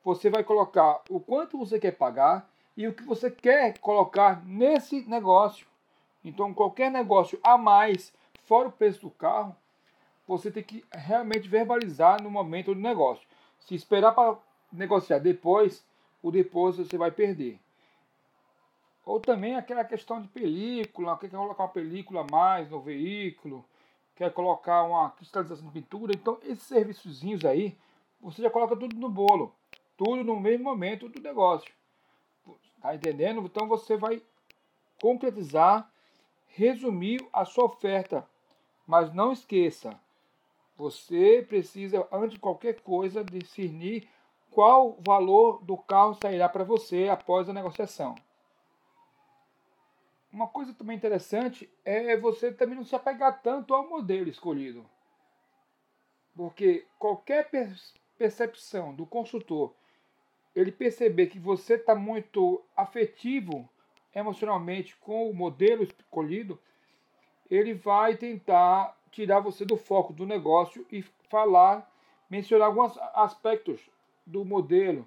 você 0.04 0.30
vai 0.30 0.44
colocar 0.44 1.02
o 1.10 1.20
quanto 1.20 1.58
você 1.58 1.80
quer 1.80 1.92
pagar 1.92 2.50
e 2.76 2.88
o 2.88 2.94
que 2.94 3.04
você 3.04 3.30
quer 3.30 3.78
colocar 3.78 4.44
nesse 4.46 5.08
negócio. 5.08 5.68
Então, 6.24 6.54
qualquer 6.54 6.92
negócio 6.92 7.40
a 7.44 7.58
mais, 7.58 8.14
fora 8.44 8.68
o 8.68 8.72
preço 8.72 9.02
do 9.02 9.10
carro, 9.12 9.56
você 10.30 10.52
tem 10.52 10.62
que 10.62 10.86
realmente 10.92 11.50
verbalizar 11.50 12.22
no 12.22 12.30
momento 12.30 12.76
do 12.76 12.80
negócio. 12.80 13.28
Se 13.62 13.74
esperar 13.74 14.12
para 14.12 14.38
negociar 14.72 15.18
depois, 15.18 15.84
o 16.22 16.30
depois 16.30 16.78
você 16.78 17.00
vai 17.00 17.10
perder. 17.10 17.60
Ou 19.04 19.20
também 19.20 19.56
aquela 19.56 19.84
questão 19.84 20.22
de 20.22 20.28
película, 20.28 21.18
quer 21.18 21.32
colocar 21.32 21.64
uma 21.64 21.70
película 21.70 22.22
a 22.22 22.32
mais 22.32 22.70
no 22.70 22.80
veículo, 22.80 23.66
quer 24.16 24.32
colocar 24.32 24.84
uma 24.84 25.10
cristalização 25.10 25.66
de 25.66 25.74
pintura. 25.74 26.14
Então, 26.14 26.38
esses 26.44 26.62
serviçozinhos 26.62 27.44
aí, 27.44 27.76
você 28.22 28.44
já 28.44 28.52
coloca 28.52 28.76
tudo 28.76 28.96
no 28.98 29.10
bolo. 29.10 29.52
Tudo 29.98 30.24
no 30.24 30.40
mesmo 30.40 30.64
momento 30.64 31.10
do 31.10 31.20
negócio. 31.20 31.74
Tá 32.80 32.94
entendendo? 32.94 33.42
Então, 33.42 33.68
você 33.68 33.98
vai 33.98 34.22
concretizar, 35.02 35.92
resumir 36.50 37.28
a 37.34 37.46
sua 37.46 37.66
oferta. 37.66 38.30
Mas 38.86 39.12
não 39.12 39.32
esqueça, 39.32 40.00
você 40.80 41.46
precisa, 41.46 42.08
antes 42.10 42.36
de 42.36 42.40
qualquer 42.40 42.80
coisa, 42.80 43.22
discernir 43.22 44.08
qual 44.50 44.98
valor 45.06 45.62
do 45.62 45.76
carro 45.78 46.14
sairá 46.14 46.48
para 46.48 46.64
você 46.64 47.10
após 47.10 47.50
a 47.50 47.54
negociação. 47.54 48.16
Uma 50.32 50.48
coisa 50.48 50.74
também 50.74 50.96
interessante 50.96 51.70
é 51.84 52.16
você 52.16 52.50
também 52.54 52.78
não 52.78 52.86
se 52.86 52.96
apegar 52.96 53.42
tanto 53.42 53.74
ao 53.74 53.90
modelo 53.90 54.30
escolhido. 54.30 54.90
Porque 56.34 56.86
qualquer 56.98 57.50
percepção 58.18 58.96
do 58.96 59.06
consultor, 59.06 59.74
ele 60.56 60.72
perceber 60.72 61.28
que 61.28 61.40
você 61.40 61.74
está 61.74 61.94
muito 61.94 62.64
afetivo 62.78 63.68
emocionalmente 64.16 64.96
com 64.96 65.30
o 65.30 65.34
modelo 65.34 65.84
escolhido, 65.84 66.58
ele 67.52 67.74
vai 67.74 68.16
tentar 68.16 68.98
tirar 69.12 69.40
você 69.40 69.66
do 69.66 69.78
foco 69.78 70.14
do 70.14 70.26
negócio 70.26 70.86
e 70.92 71.02
falar, 71.30 71.90
mencionar 72.30 72.68
alguns 72.68 72.98
aspectos 73.14 73.80
do 74.26 74.46
modelo. 74.46 75.06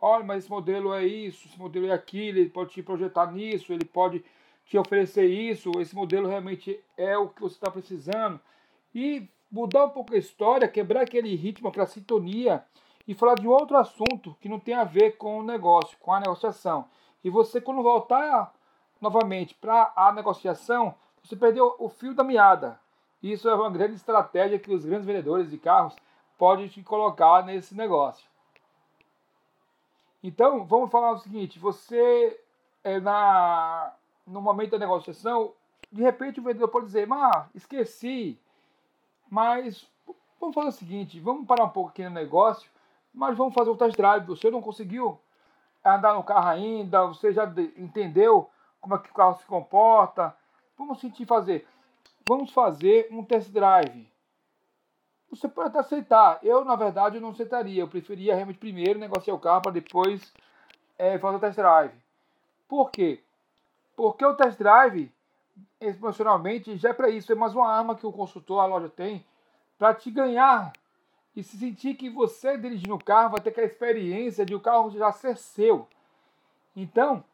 Olha, 0.00 0.24
mas 0.24 0.44
esse 0.44 0.50
modelo 0.50 0.92
é 0.92 1.06
isso, 1.06 1.46
esse 1.48 1.58
modelo 1.58 1.86
é 1.86 1.92
aquilo, 1.92 2.38
ele 2.38 2.50
pode 2.50 2.70
te 2.70 2.82
projetar 2.82 3.32
nisso, 3.32 3.72
ele 3.72 3.84
pode 3.84 4.24
te 4.66 4.76
oferecer 4.76 5.26
isso, 5.26 5.70
esse 5.80 5.94
modelo 5.94 6.28
realmente 6.28 6.78
é 6.96 7.16
o 7.16 7.28
que 7.28 7.40
você 7.40 7.54
está 7.54 7.70
precisando. 7.70 8.40
E 8.94 9.28
mudar 9.50 9.84
um 9.84 9.90
pouco 9.90 10.14
a 10.14 10.18
história, 10.18 10.68
quebrar 10.68 11.02
aquele 11.02 11.34
ritmo, 11.34 11.68
aquela 11.68 11.86
sintonia 11.86 12.64
e 13.06 13.14
falar 13.14 13.34
de 13.34 13.46
outro 13.46 13.76
assunto 13.76 14.36
que 14.40 14.48
não 14.48 14.58
tem 14.58 14.74
a 14.74 14.84
ver 14.84 15.12
com 15.12 15.38
o 15.38 15.42
negócio, 15.42 15.96
com 16.00 16.12
a 16.12 16.20
negociação. 16.20 16.86
E 17.22 17.30
você, 17.30 17.60
quando 17.60 17.82
voltar 17.82 18.52
novamente 19.00 19.54
para 19.54 19.92
a 19.94 20.12
negociação, 20.12 20.94
você 21.22 21.36
perdeu 21.36 21.74
o 21.78 21.88
fio 21.88 22.14
da 22.14 22.24
meada. 22.24 22.78
Isso 23.24 23.48
é 23.48 23.54
uma 23.54 23.70
grande 23.70 23.94
estratégia 23.94 24.58
que 24.58 24.70
os 24.70 24.84
grandes 24.84 25.06
vendedores 25.06 25.50
de 25.50 25.56
carros 25.56 25.96
podem 26.36 26.68
te 26.68 26.82
colocar 26.82 27.42
nesse 27.42 27.74
negócio. 27.74 28.28
Então, 30.22 30.66
vamos 30.66 30.90
falar 30.90 31.12
o 31.12 31.18
seguinte: 31.18 31.58
você 31.58 32.38
é 32.84 33.00
na 33.00 33.94
no 34.26 34.42
momento 34.42 34.72
da 34.72 34.78
negociação, 34.78 35.54
de 35.90 36.02
repente 36.02 36.38
o 36.38 36.42
vendedor 36.42 36.68
pode 36.68 36.84
dizer, 36.84 37.06
mas 37.06 37.46
esqueci, 37.54 38.38
mas 39.30 39.88
vamos 40.38 40.54
fazer 40.54 40.68
o 40.68 40.72
seguinte, 40.72 41.18
vamos 41.18 41.46
parar 41.46 41.64
um 41.64 41.70
pouco 41.70 41.88
aqui 41.88 42.04
no 42.04 42.10
negócio, 42.10 42.70
mas 43.12 43.34
vamos 43.38 43.54
fazer 43.54 43.70
o 43.70 43.76
test 43.76 43.96
drive. 43.96 44.26
Você 44.26 44.50
não 44.50 44.60
conseguiu 44.60 45.18
andar 45.82 46.12
no 46.12 46.22
carro 46.22 46.48
ainda, 46.48 47.06
você 47.06 47.32
já 47.32 47.50
entendeu 47.78 48.50
como 48.82 48.96
é 48.96 48.98
que 48.98 49.10
o 49.10 49.14
carro 49.14 49.38
se 49.38 49.46
comporta. 49.46 50.36
Vamos 50.76 51.00
sentir 51.00 51.24
fazer. 51.24 51.66
Vamos 52.26 52.52
fazer 52.52 53.08
um 53.10 53.22
test 53.22 53.50
drive. 53.50 54.08
Você 55.28 55.48
pode 55.48 55.68
até 55.68 55.80
aceitar. 55.80 56.38
Eu, 56.42 56.64
na 56.64 56.76
verdade, 56.76 57.20
não 57.20 57.30
aceitaria. 57.30 57.82
Eu 57.82 57.88
preferia 57.88 58.34
realmente 58.34 58.58
primeiro 58.58 58.98
negociar 58.98 59.34
o 59.34 59.38
carro 59.38 59.62
para 59.62 59.72
depois 59.72 60.32
é, 60.96 61.18
fazer 61.18 61.36
o 61.36 61.40
test 61.40 61.56
drive. 61.56 61.92
Por 62.66 62.90
quê? 62.90 63.22
Porque 63.94 64.24
o 64.24 64.34
test 64.34 64.58
drive, 64.58 65.12
emocionalmente, 65.80 66.76
já 66.76 66.90
é 66.90 66.92
para 66.92 67.10
isso. 67.10 67.30
É 67.30 67.34
mais 67.34 67.54
uma 67.54 67.68
arma 67.68 67.94
que 67.94 68.06
o 68.06 68.12
consultor, 68.12 68.60
a 68.60 68.66
loja 68.66 68.88
tem, 68.88 69.24
para 69.78 69.94
te 69.94 70.10
ganhar 70.10 70.72
e 71.36 71.42
se 71.42 71.58
sentir 71.58 71.94
que 71.94 72.08
você 72.08 72.56
dirigindo 72.56 72.94
o 72.94 73.04
carro 73.04 73.32
vai 73.32 73.40
ter 73.40 73.50
aquela 73.50 73.66
experiência 73.66 74.46
de 74.46 74.54
o 74.54 74.60
carro 74.60 74.90
já 74.90 75.12
ser 75.12 75.36
seu. 75.36 75.86
Então, 76.76 77.24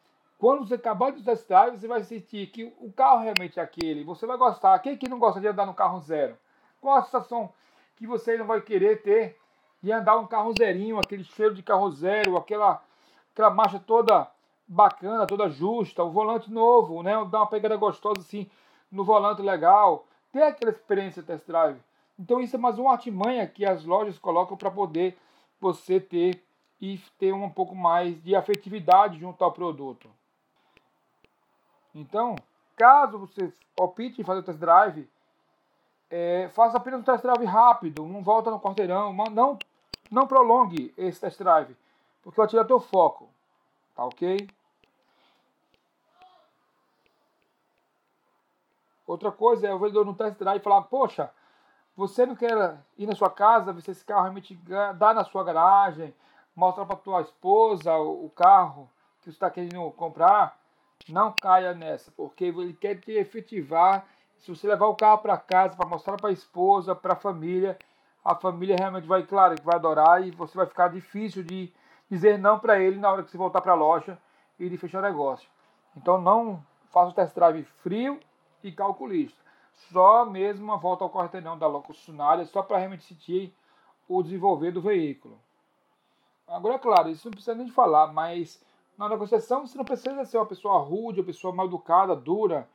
quando 0.41 0.67
você 0.67 0.77
acabar 0.77 1.13
de 1.13 1.23
test 1.23 1.47
drive, 1.47 1.79
você 1.79 1.87
vai 1.87 2.03
sentir 2.03 2.47
que 2.47 2.73
o 2.81 2.91
carro 2.91 3.21
realmente 3.21 3.61
é 3.61 3.63
aquele. 3.63 4.03
Você 4.05 4.27
vai 4.27 4.39
gostar. 4.39 4.79
Quem 4.79 4.97
que 4.97 5.07
não 5.07 5.19
gosta 5.19 5.39
de 5.39 5.47
andar 5.47 5.67
no 5.67 5.75
carro 5.75 6.01
zero? 6.01 6.35
Qual 6.81 6.97
a 6.97 7.03
sensação 7.03 7.53
que 7.95 8.07
você 8.07 8.39
não 8.39 8.47
vai 8.47 8.63
querer 8.63 9.03
ter 9.03 9.37
de 9.83 9.93
andar 9.93 10.17
um 10.17 10.27
carro 10.27 10.55
zerinho, 10.59 10.99
aquele 10.99 11.25
cheiro 11.25 11.55
de 11.55 11.63
carro 11.63 11.91
zero, 11.91 12.39
aquela, 12.39 12.83
aquela 13.35 13.51
marcha 13.51 13.79
toda 13.79 14.31
bacana, 14.67 15.27
toda 15.27 15.51
justa, 15.51 16.03
o 16.03 16.11
volante 16.11 16.51
novo, 16.51 17.03
né? 17.03 17.13
Dá 17.31 17.41
uma 17.41 17.47
pegada 17.47 17.77
gostosa 17.77 18.21
assim 18.21 18.51
no 18.91 19.05
volante 19.05 19.43
legal. 19.43 20.07
Ter 20.33 20.43
aquela 20.43 20.71
experiência 20.71 21.23
test 21.23 21.47
drive. 21.47 21.79
Então 22.19 22.41
isso 22.41 22.57
é 22.57 22.59
mais 22.59 22.79
uma 22.79 22.93
artimanha 22.93 23.47
que 23.47 23.67
as 23.67 23.85
lojas 23.85 24.19
colocam 24.19 24.57
para 24.57 24.71
poder 24.71 25.19
você 25.61 26.01
ter 26.01 26.43
e 26.81 26.99
ter 27.19 27.35
um 27.35 27.51
pouco 27.51 27.75
mais 27.75 28.19
de 28.23 28.35
afetividade 28.35 29.19
junto 29.21 29.45
ao 29.45 29.53
produto. 29.53 30.09
Então, 31.95 32.37
caso 32.77 33.19
você 33.19 33.53
opte 33.79 34.21
em 34.21 34.25
fazer 34.25 34.41
o 34.41 34.43
test 34.43 34.59
drive, 34.59 35.09
é, 36.11 36.49
faça 36.51 36.77
apenas 36.77 37.01
um 37.01 37.05
test 37.05 37.23
drive 37.23 37.45
rápido, 37.45 38.07
não 38.07 38.23
volta 38.23 38.51
no 38.51 38.61
quarteirão, 38.61 39.13
não, 39.13 39.59
não 40.11 40.27
prolongue 40.27 40.93
esse 40.97 41.21
test 41.21 41.39
drive, 41.39 41.77
porque 42.23 42.37
vai 42.41 42.49
tirar 42.49 42.65
teu 42.65 42.81
foco, 42.81 43.29
tá 43.95 44.05
ok? 44.05 44.49
Outra 49.07 49.33
coisa 49.33 49.67
é 49.67 49.75
o 49.75 49.79
vendedor 49.79 50.07
no 50.07 50.15
test 50.15 50.39
drive 50.39 50.63
falar, 50.63 50.83
poxa, 50.83 51.31
você 51.97 52.25
não 52.25 52.37
quer 52.37 52.79
ir 52.97 53.07
na 53.07 53.15
sua 53.15 53.29
casa, 53.29 53.73
ver 53.73 53.83
se 53.83 53.91
esse 53.91 54.05
carro 54.05 54.23
realmente 54.23 54.55
dá 54.97 55.13
na 55.13 55.25
sua 55.25 55.43
garagem, 55.43 56.15
mostrar 56.55 56.87
para 56.87 56.97
tua 56.97 57.21
esposa 57.21 57.95
o 57.97 58.31
carro 58.31 58.89
que 59.19 59.25
você 59.25 59.31
está 59.31 59.51
querendo 59.51 59.91
comprar, 59.93 60.60
não 61.09 61.33
caia 61.33 61.75
nessa, 61.75 62.11
porque 62.13 62.45
ele 62.45 62.75
quer 62.75 63.01
te 63.01 63.13
efetivar. 63.13 64.07
Se 64.39 64.55
você 64.55 64.67
levar 64.67 64.87
o 64.87 64.95
carro 64.95 65.19
para 65.19 65.37
casa 65.37 65.77
para 65.77 65.89
mostrar 65.89 66.17
para 66.17 66.31
a 66.31 66.33
esposa, 66.33 66.95
para 66.95 67.13
a 67.13 67.17
família, 67.17 67.79
a 68.25 68.35
família 68.35 68.77
realmente 68.79 69.07
vai, 69.07 69.23
claro, 69.23 69.55
que 69.55 69.65
vai 69.65 69.77
adorar 69.77 70.27
e 70.27 70.31
você 70.31 70.57
vai 70.57 70.67
ficar 70.67 70.89
difícil 70.89 71.43
de 71.43 71.73
dizer 72.11 72.39
não 72.39 72.59
para 72.59 72.81
ele 72.81 72.99
na 72.99 73.11
hora 73.11 73.23
que 73.23 73.31
você 73.31 73.39
voltar 73.39 73.61
para 73.61 73.73
a 73.73 73.77
loja 73.77 74.19
e 74.59 74.69
de 74.69 74.77
fechar 74.77 74.99
o 74.99 75.03
negócio. 75.03 75.49
Então 75.97 76.21
não 76.21 76.65
faça 76.91 77.11
o 77.11 77.15
test 77.15 77.35
drive 77.35 77.65
frio 77.65 78.19
e 78.63 78.73
calculista 78.73 79.41
só 79.93 80.25
mesmo 80.25 80.65
uma 80.65 80.77
volta 80.77 81.05
ao 81.05 81.11
quarteirão 81.11 81.59
da 81.59 81.69
concessionária, 81.81 82.45
só 82.45 82.63
para 82.63 82.79
realmente 82.79 83.05
sentir 83.05 83.55
o 84.09 84.23
desenvolver 84.23 84.73
do 84.73 84.81
veículo. 84.81 85.39
Agora, 86.47 86.75
é 86.75 86.79
claro, 86.79 87.09
isso 87.09 87.27
não 87.27 87.33
precisa 87.33 87.55
nem 87.55 87.67
de 87.67 87.73
falar, 87.73 88.13
mas 88.13 88.63
na 89.01 89.09
negociação 89.09 89.67
você 89.67 89.79
não 89.79 89.85
precisa 89.85 90.27
ser 90.27 90.37
uma 90.37 90.45
pessoa 90.45 90.79
rude, 90.79 91.21
uma 91.21 91.27
pessoa 91.27 91.55
mal 91.55 91.65
educada, 91.65 92.15
dura 92.15 92.69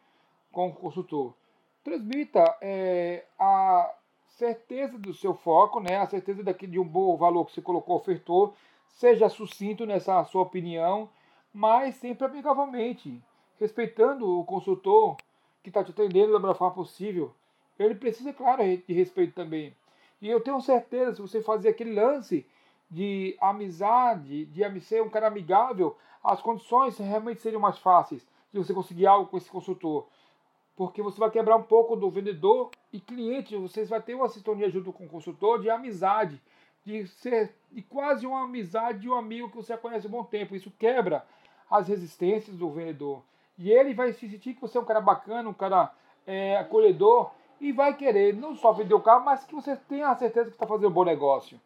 com 0.51 0.69
o 0.69 0.73
consultor. 0.73 1.35
Transmita 1.83 2.57
é, 2.61 3.25
a 3.37 3.93
certeza 4.29 4.97
do 4.97 5.13
seu 5.13 5.35
foco, 5.35 5.79
né, 5.79 5.97
a 5.97 6.07
certeza 6.07 6.43
daqui 6.43 6.65
de 6.65 6.79
um 6.79 6.83
bom 6.83 7.15
valor 7.15 7.45
que 7.45 7.51
você 7.51 7.61
colocou, 7.61 7.97
ofertou, 7.97 8.55
seja 8.87 9.29
sucinto 9.29 9.85
nessa 9.85 10.23
sua 10.25 10.41
opinião, 10.41 11.07
mas 11.53 11.93
sempre 11.97 12.25
amigavelmente, 12.25 13.21
respeitando 13.59 14.27
o 14.27 14.43
consultor, 14.45 15.17
que 15.61 15.69
está 15.69 15.83
te 15.83 15.91
atendendo 15.91 16.33
da 16.33 16.39
melhor 16.39 16.57
forma 16.57 16.73
possível, 16.73 17.35
ele 17.77 17.93
precisa, 17.93 18.33
claro, 18.33 18.63
de 18.63 18.93
respeito 18.93 19.35
também. 19.35 19.75
E 20.19 20.27
eu 20.27 20.41
tenho 20.41 20.59
certeza, 20.59 21.13
se 21.13 21.21
você 21.21 21.43
fazer 21.43 21.69
aquele 21.69 21.93
lance 21.93 22.47
de 22.89 23.35
amizade, 23.41 24.45
de 24.45 24.79
ser 24.81 25.01
um 25.01 25.09
cara 25.09 25.27
amigável, 25.27 25.97
as 26.23 26.41
condições 26.41 26.97
realmente 26.97 27.41
seriam 27.41 27.61
mais 27.61 27.77
fáceis 27.77 28.25
de 28.51 28.59
você 28.59 28.73
conseguir 28.73 29.05
algo 29.05 29.29
com 29.29 29.37
esse 29.37 29.49
consultor. 29.49 30.07
Porque 30.75 31.01
você 31.01 31.19
vai 31.19 31.29
quebrar 31.29 31.55
um 31.55 31.63
pouco 31.63 31.95
do 31.95 32.09
vendedor 32.09 32.69
e 32.91 32.99
cliente, 32.99 33.55
vocês 33.55 33.89
vai 33.89 34.01
ter 34.01 34.13
uma 34.13 34.27
sintonia 34.27 34.69
junto 34.69 34.91
com 34.91 35.05
o 35.05 35.09
consultor 35.09 35.61
de 35.61 35.69
amizade, 35.69 36.41
de 36.85 37.07
ser 37.07 37.55
de 37.71 37.81
quase 37.81 38.25
uma 38.27 38.43
amizade 38.43 38.99
de 38.99 39.09
um 39.09 39.15
amigo 39.15 39.49
que 39.49 39.55
você 39.55 39.75
conhece 39.77 40.05
há 40.05 40.09
um 40.09 40.11
bom 40.11 40.23
tempo. 40.23 40.55
Isso 40.55 40.71
quebra 40.77 41.25
as 41.69 41.87
resistências 41.87 42.57
do 42.57 42.69
vendedor. 42.69 43.23
E 43.57 43.71
ele 43.71 43.93
vai 43.93 44.11
se 44.11 44.29
sentir 44.29 44.53
que 44.53 44.61
você 44.61 44.77
é 44.77 44.81
um 44.81 44.85
cara 44.85 45.01
bacana, 45.01 45.49
um 45.49 45.53
cara 45.53 45.91
é, 46.27 46.57
acolhedor 46.57 47.31
e 47.59 47.71
vai 47.71 47.95
querer 47.95 48.35
não 48.35 48.55
só 48.55 48.73
vender 48.73 48.93
o 48.93 49.01
carro, 49.01 49.25
mas 49.25 49.45
que 49.45 49.55
você 49.55 49.75
tenha 49.75 50.09
a 50.09 50.15
certeza 50.15 50.49
que 50.49 50.55
está 50.55 50.67
fazendo 50.67 50.89
um 50.89 50.93
bom 50.93 51.05
negócio. 51.05 51.59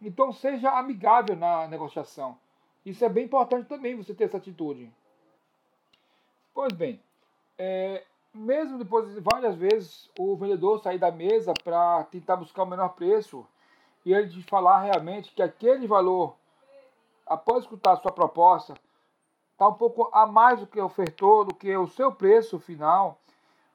Então 0.00 0.32
seja 0.32 0.70
amigável 0.70 1.36
na 1.36 1.66
negociação. 1.66 2.38
Isso 2.84 3.04
é 3.04 3.08
bem 3.08 3.24
importante 3.24 3.68
também 3.68 3.96
você 3.96 4.14
ter 4.14 4.24
essa 4.24 4.36
atitude. 4.36 4.92
Pois 6.52 6.72
bem, 6.72 7.00
é, 7.58 8.04
mesmo 8.32 8.78
depois 8.78 9.12
de 9.14 9.20
várias 9.20 9.54
vezes 9.54 10.10
o 10.18 10.36
vendedor 10.36 10.82
sair 10.82 10.98
da 10.98 11.10
mesa 11.10 11.54
para 11.62 12.04
tentar 12.04 12.36
buscar 12.36 12.64
o 12.64 12.66
menor 12.66 12.90
preço 12.90 13.46
e 14.04 14.12
ele 14.12 14.28
te 14.28 14.42
falar 14.42 14.82
realmente 14.82 15.32
que 15.32 15.42
aquele 15.42 15.86
valor, 15.86 16.36
após 17.26 17.64
escutar 17.64 17.92
a 17.92 17.96
sua 17.96 18.12
proposta, 18.12 18.74
está 19.52 19.68
um 19.68 19.74
pouco 19.74 20.10
a 20.12 20.26
mais 20.26 20.60
do 20.60 20.66
que 20.66 20.80
ofertou, 20.80 21.44
do 21.44 21.54
que 21.54 21.74
o 21.76 21.86
seu 21.86 22.12
preço 22.12 22.58
final, 22.58 23.18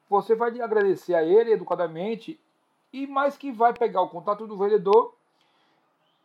você 0.08 0.34
vai 0.34 0.58
agradecer 0.60 1.14
a 1.14 1.22
ele 1.22 1.52
educadamente 1.52 2.38
e 2.92 3.06
mais 3.06 3.36
que 3.36 3.50
vai 3.50 3.72
pegar 3.72 4.02
o 4.02 4.08
contato 4.08 4.46
do 4.46 4.56
vendedor 4.56 5.14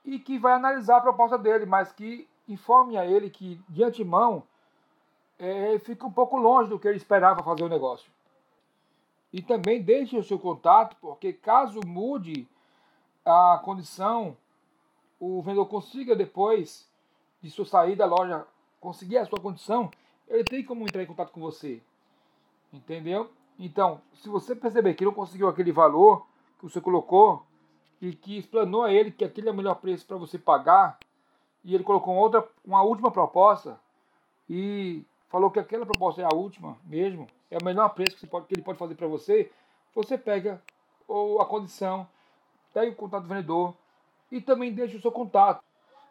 e 0.06 0.20
que 0.20 0.38
vai 0.38 0.54
analisar 0.54 0.98
a 0.98 1.02
proposta 1.02 1.38
dele, 1.38 1.66
mas 1.66 1.92
que 1.92 2.28
informe 2.48 2.96
a 2.98 3.06
ele 3.06 3.30
que 3.30 3.60
de 3.68 3.84
antemão 3.84 4.44
é, 5.40 5.80
fica 5.80 6.06
um 6.06 6.12
pouco 6.12 6.38
longe 6.38 6.70
do 6.70 6.80
que 6.80 6.88
ele 6.88 6.98
esperava 6.98 7.44
fazer 7.44 7.64
o 7.64 7.70
negócio. 7.70 8.10
E 9.34 9.42
também 9.42 9.82
deixe 9.82 10.18
o 10.18 10.24
seu 10.24 10.40
contato, 10.40 10.96
porque 11.02 11.34
caso 11.34 11.80
mude 11.86 12.48
a 13.26 13.60
condição, 13.64 14.38
o 15.20 15.42
vendedor 15.42 15.68
consiga 15.68 16.16
depois 16.16 16.88
de 17.42 17.50
sua 17.50 17.66
saída 17.66 18.08
da 18.08 18.16
loja 18.16 18.48
conseguir 18.80 19.18
a 19.18 19.26
sua 19.26 19.40
condição, 19.40 19.90
ele 20.28 20.44
tem 20.44 20.64
como 20.64 20.84
entrar 20.84 21.04
em 21.04 21.08
contato 21.08 21.32
com 21.32 21.42
você. 21.42 21.82
Entendeu? 22.72 23.32
Então, 23.58 24.02
se 24.14 24.30
você 24.30 24.56
perceber 24.56 24.94
que 24.94 25.06
não 25.06 25.14
conseguiu 25.14 25.48
aquele 25.48 25.72
valor 25.72 26.26
que 26.60 26.64
você 26.64 26.80
colocou 26.80 27.44
e 28.02 28.14
que 28.14 28.38
explanou 28.38 28.84
a 28.84 28.92
ele 28.92 29.12
que 29.12 29.24
aquele 29.24 29.50
é 29.50 29.52
o 29.52 29.56
melhor 29.56 29.76
preço 29.76 30.06
para 30.06 30.18
você 30.18 30.38
pagar, 30.38 31.00
e 31.64 31.74
ele 31.74 31.84
colocou 31.84 32.16
outra, 32.16 32.48
uma 32.64 32.84
última 32.84 33.12
proposta 33.12 33.80
e 34.50 35.04
falou 35.30 35.50
que 35.50 35.60
aquela 35.60 35.86
proposta 35.86 36.22
é 36.22 36.26
a 36.26 36.36
última 36.36 36.78
mesmo, 36.84 37.28
é 37.50 37.58
o 37.60 37.66
melhor 37.66 37.90
preço 37.90 38.18
que, 38.18 38.28
pode, 38.28 38.46
que 38.46 38.54
ele 38.54 38.62
pode 38.62 38.78
fazer 38.78 38.96
para 38.96 39.08
você, 39.08 39.52
você 39.94 40.18
pega 40.18 40.62
ou 41.08 41.42
a 41.42 41.46
condição, 41.46 42.08
pega 42.74 42.92
o 42.92 42.96
contato 42.96 43.24
do 43.24 43.30
vendedor 43.30 43.74
e 44.32 44.42
também 44.42 44.74
deixa 44.74 44.98
o 44.98 45.02
seu 45.02 45.12
contato 45.12 45.64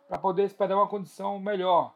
para 0.09 0.19
poder 0.19 0.45
esperar 0.45 0.77
uma 0.77 0.89
condição 0.89 1.39
melhor 1.39 1.95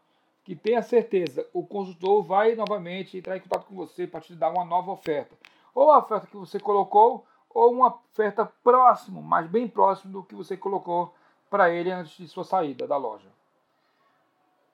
que 0.49 0.57
tenha 0.57 0.81
certeza, 0.81 1.47
o 1.53 1.63
consultor 1.63 2.23
vai 2.23 2.55
novamente 2.55 3.19
entrar 3.19 3.37
em 3.37 3.41
contato 3.41 3.67
com 3.67 3.75
você 3.75 4.07
para 4.07 4.23
te 4.23 4.35
dar 4.35 4.51
uma 4.51 4.65
nova 4.65 4.91
oferta. 4.93 5.37
Ou 5.75 5.91
a 5.91 5.99
oferta 5.99 6.27
que 6.27 6.39
você 6.39 6.59
colocou, 6.59 7.27
ou 7.51 7.73
uma 7.73 7.89
oferta 7.89 8.45
próximo, 8.63 9.23
mas 9.23 9.47
bem 9.47 9.67
próximo 9.69 10.13
do 10.13 10.23
que 10.23 10.35
você 10.35 10.57
colocou 10.57 11.15
para 11.51 11.71
ele 11.71 11.91
antes 11.91 12.17
de 12.17 12.29
sua 12.29 12.45
saída 12.45 12.87
da 12.87 12.97
loja. 12.97 13.29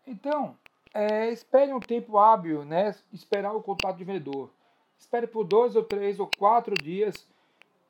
Então, 0.06 0.56
é, 0.92 1.30
espere 1.30 1.72
um 1.72 1.80
tempo 1.80 2.18
hábil, 2.18 2.64
né? 2.64 2.94
Esperar 3.12 3.54
o 3.54 3.62
contato 3.62 3.96
de 3.96 4.04
vendedor. 4.04 4.50
Espere 4.98 5.26
por 5.26 5.44
dois 5.44 5.76
ou 5.76 5.82
três 5.82 6.20
ou 6.20 6.28
quatro 6.38 6.74
dias 6.74 7.26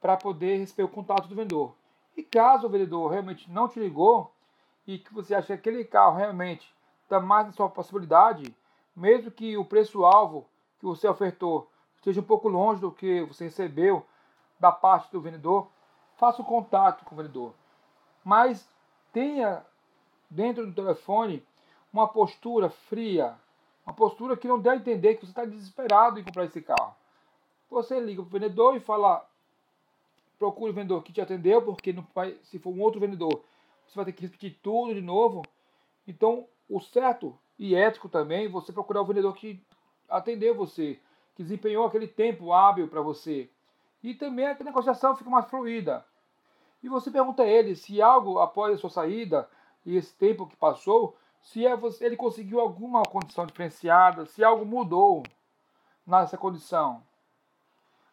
para 0.01 0.17
poder 0.17 0.59
receber 0.59 0.85
o 0.85 0.89
contato 0.89 1.27
do 1.29 1.35
vendedor. 1.35 1.75
E 2.17 2.23
caso 2.23 2.67
o 2.67 2.71
vendedor 2.71 3.11
realmente 3.11 3.51
não 3.51 3.69
te 3.69 3.81
ligou 3.81 4.33
e 4.87 4.99
que 4.99 5.13
você 5.13 5.35
acha 5.35 5.47
que 5.49 5.53
aquele 5.55 5.85
carro 5.85 6.17
realmente 6.17 6.73
está 7.03 7.19
mais 7.19 7.47
na 7.47 7.53
sua 7.53 7.69
possibilidade, 7.69 8.55
mesmo 8.95 9.31
que 9.31 9.57
o 9.57 9.65
preço-alvo 9.65 10.43
que 10.43 10.85
que 10.85 10.87
você 10.87 11.09
ofertou 11.09 11.71
esteja 11.97 12.21
um 12.21 12.25
pouco 12.25 12.47
longe 12.47 12.81
do 12.81 12.93
que 12.93 13.23
você 13.23 13.45
recebeu 13.45 14.05
da 14.59 14.73
parte 14.73 15.11
do 15.11 15.21
vendedor, 15.21 15.69
faça 16.17 16.43
o 16.43 16.45
contato 16.45 17.05
com 17.05 17.15
o 17.15 17.19
vendedor. 17.19 17.55
Mas 18.25 18.69
tenha 19.13 19.65
dentro 20.31 20.67
do 20.67 20.73
telefone 20.73 21.45
uma 21.93 22.09
postura 22.09 22.71
fria, 22.71 23.37
uma 23.87 23.95
postura 23.95 24.37
que 24.37 24.49
não 24.49 24.59
deve 24.59 24.79
entender 24.79 25.15
que 25.15 25.27
você 25.27 25.31
está 25.31 25.45
desesperado 25.45 26.19
em 26.19 26.25
comprar 26.25 26.45
esse 26.45 26.61
carro. 26.61 26.95
Você 27.71 28.01
liga 28.01 28.23
para 28.23 28.29
o 28.29 28.33
vendedor 28.33 28.77
e 28.77 28.81
fala, 28.81 29.29
procure 30.39 30.71
o 30.71 30.75
vendedor 30.75 31.03
que 31.03 31.13
te 31.13 31.21
atendeu, 31.21 31.63
porque 31.63 31.93
vai, 32.15 32.37
se 32.43 32.59
for 32.59 32.71
um 32.71 32.81
outro 32.81 33.01
vendedor, 33.01 33.43
você 33.87 33.95
vai 33.95 34.05
ter 34.05 34.13
que 34.13 34.23
repetir 34.23 34.59
tudo 34.63 34.95
de 34.95 35.01
novo. 35.01 35.43
Então, 36.07 36.47
o 36.69 36.81
certo 36.81 37.39
e 37.59 37.75
ético 37.75 38.09
também, 38.09 38.49
você 38.49 38.73
procurar 38.73 39.03
o 39.03 39.07
vendedor 39.07 39.35
que 39.35 39.63
atendeu 40.09 40.55
você, 40.55 40.99
que 41.35 41.43
desempenhou 41.43 41.87
aquele 41.87 42.07
tempo 42.09 42.53
hábil 42.53 42.89
para 42.89 43.01
você. 43.01 43.49
E 44.05 44.13
também 44.15 44.47
a 44.47 44.57
negociação 44.63 45.17
fica 45.17 45.31
mais 45.31 45.47
fluida. 45.47 46.05
E 46.83 46.91
você 46.91 47.11
pergunta 47.11 47.43
a 47.43 47.47
ele 47.47 47.75
se 47.75 48.03
algo 48.03 48.39
após 48.39 48.75
a 48.75 48.77
sua 48.77 48.91
saída 48.91 49.49
e 49.87 49.97
esse 49.97 50.15
tempo 50.15 50.47
que 50.47 50.55
passou, 50.57 51.17
se 51.41 51.67
é 51.67 51.73
ele 52.03 52.15
conseguiu 52.15 52.61
alguma 52.61 53.03
condição 53.03 53.47
diferenciada, 53.47 54.27
se 54.27 54.45
algo 54.45 54.67
mudou 54.67 55.23
nessa 56.07 56.37
condição. 56.37 57.03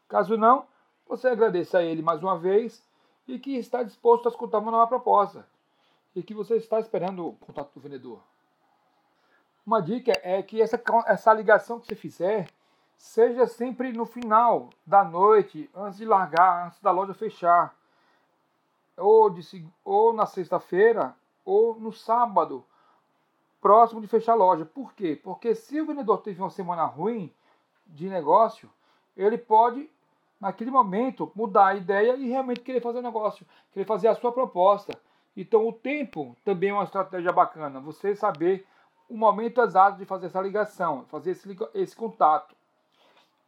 Caso 0.07 0.37
não, 0.37 0.65
você 1.05 1.27
agradeça 1.27 1.79
a 1.79 1.83
ele 1.83 2.01
mais 2.01 2.23
uma 2.23 2.39
vez 2.39 2.81
e 3.27 3.37
que 3.37 3.57
está 3.57 3.83
disposto 3.83 4.27
a 4.27 4.31
escutar 4.31 4.59
uma 4.59 4.71
nova 4.71 4.87
proposta 4.87 5.45
e 6.15 6.23
que 6.23 6.33
você 6.33 6.55
está 6.55 6.79
esperando 6.79 7.27
o 7.27 7.33
contato 7.33 7.73
do 7.73 7.81
vendedor. 7.81 8.23
Uma 9.65 9.81
dica 9.81 10.13
é 10.23 10.41
que 10.41 10.61
essa, 10.61 10.81
essa 11.05 11.33
ligação 11.33 11.81
que 11.81 11.87
você 11.87 11.95
fizer 11.95 12.47
seja 13.01 13.47
sempre 13.47 13.91
no 13.91 14.05
final 14.05 14.69
da 14.85 15.03
noite, 15.03 15.67
antes 15.75 15.97
de 15.97 16.05
largar, 16.05 16.67
antes 16.67 16.79
da 16.79 16.91
loja 16.91 17.15
fechar, 17.15 17.75
ou, 18.95 19.27
de, 19.27 19.65
ou 19.83 20.13
na 20.13 20.27
sexta-feira, 20.27 21.15
ou 21.43 21.75
no 21.79 21.91
sábado, 21.91 22.63
próximo 23.59 24.01
de 24.01 24.07
fechar 24.07 24.33
a 24.33 24.35
loja. 24.35 24.65
Por 24.65 24.93
quê? 24.93 25.19
Porque 25.21 25.55
se 25.55 25.81
o 25.81 25.85
vendedor 25.85 26.19
teve 26.19 26.39
uma 26.39 26.51
semana 26.51 26.85
ruim 26.85 27.33
de 27.87 28.07
negócio, 28.07 28.69
ele 29.17 29.37
pode, 29.37 29.89
naquele 30.39 30.69
momento, 30.69 31.31
mudar 31.35 31.67
a 31.69 31.75
ideia 31.75 32.15
e 32.15 32.29
realmente 32.29 32.61
querer 32.61 32.81
fazer 32.81 32.99
o 32.99 33.03
negócio, 33.03 33.45
querer 33.73 33.85
fazer 33.85 34.09
a 34.09 34.15
sua 34.15 34.31
proposta. 34.31 34.93
Então, 35.35 35.67
o 35.67 35.73
tempo 35.73 36.37
também 36.45 36.69
é 36.69 36.73
uma 36.73 36.83
estratégia 36.83 37.31
bacana. 37.31 37.79
Você 37.79 38.15
saber 38.15 38.65
o 39.09 39.17
momento 39.17 39.59
exato 39.59 39.97
de 39.97 40.05
fazer 40.05 40.27
essa 40.27 40.39
ligação, 40.39 41.03
fazer 41.09 41.31
esse, 41.31 41.57
esse 41.73 41.95
contato. 41.95 42.60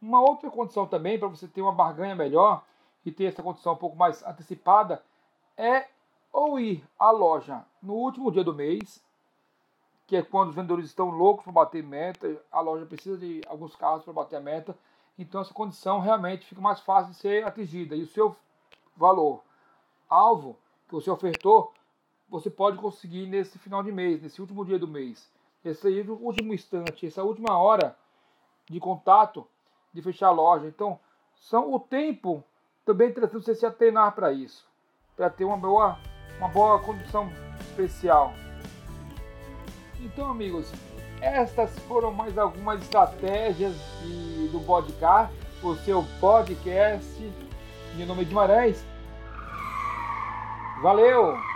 Uma 0.00 0.20
outra 0.20 0.50
condição 0.50 0.86
também, 0.86 1.18
para 1.18 1.28
você 1.28 1.48
ter 1.48 1.62
uma 1.62 1.72
barganha 1.72 2.14
melhor 2.14 2.64
e 3.04 3.12
ter 3.12 3.24
essa 3.24 3.42
condição 3.42 3.74
um 3.74 3.76
pouco 3.76 3.96
mais 3.96 4.22
antecipada, 4.24 5.02
é 5.56 5.88
ou 6.32 6.58
ir 6.58 6.84
à 6.98 7.10
loja 7.10 7.64
no 7.82 7.94
último 7.94 8.30
dia 8.30 8.42
do 8.42 8.52
mês, 8.52 9.02
que 10.06 10.16
é 10.16 10.22
quando 10.22 10.50
os 10.50 10.54
vendedores 10.54 10.86
estão 10.86 11.10
loucos 11.10 11.44
para 11.44 11.52
bater 11.52 11.82
meta, 11.82 12.42
a 12.50 12.60
loja 12.60 12.84
precisa 12.84 13.16
de 13.16 13.40
alguns 13.46 13.74
carros 13.76 14.04
para 14.04 14.12
bater 14.12 14.36
a 14.36 14.40
meta, 14.40 14.76
então 15.18 15.40
essa 15.40 15.54
condição 15.54 16.00
realmente 16.00 16.44
fica 16.44 16.60
mais 16.60 16.80
fácil 16.80 17.12
de 17.12 17.18
ser 17.18 17.46
atingida. 17.46 17.94
E 17.94 18.02
o 18.02 18.06
seu 18.06 18.36
valor 18.96 19.42
alvo 20.08 20.58
que 20.88 20.94
você 20.94 21.10
ofertou, 21.10 21.72
você 22.28 22.50
pode 22.50 22.78
conseguir 22.78 23.26
nesse 23.26 23.58
final 23.58 23.82
de 23.82 23.92
mês, 23.92 24.20
nesse 24.20 24.40
último 24.40 24.64
dia 24.64 24.78
do 24.78 24.88
mês. 24.88 25.30
Esse 25.64 25.88
último 26.02 26.52
instante, 26.52 27.06
essa 27.06 27.22
última 27.22 27.56
hora 27.56 27.96
de 28.68 28.80
contato 28.80 29.46
de 29.94 30.02
fechar 30.02 30.28
a 30.28 30.32
loja. 30.32 30.66
Então, 30.66 30.98
são 31.36 31.72
o 31.72 31.78
tempo 31.78 32.44
também 32.84 33.12
trazendo 33.12 33.42
você 33.42 33.54
se 33.54 33.64
atenar 33.64 34.12
para 34.12 34.32
isso, 34.32 34.66
para 35.16 35.30
ter 35.30 35.44
uma 35.44 35.56
boa, 35.56 35.96
uma 36.38 36.48
boa 36.48 36.78
condição 36.80 37.30
especial. 37.60 38.34
Então, 40.00 40.30
amigos, 40.30 40.70
estas 41.20 41.78
foram 41.80 42.12
mais 42.12 42.36
algumas 42.36 42.82
estratégias 42.82 43.74
de, 44.02 44.48
do 44.48 44.60
podcast, 44.66 45.34
o 45.62 45.74
seu 45.76 46.04
podcast. 46.20 47.32
Meu 47.94 48.06
nome 48.06 48.22
é 48.22 48.24
Guimarães. 48.24 48.84
Valeu! 50.82 51.53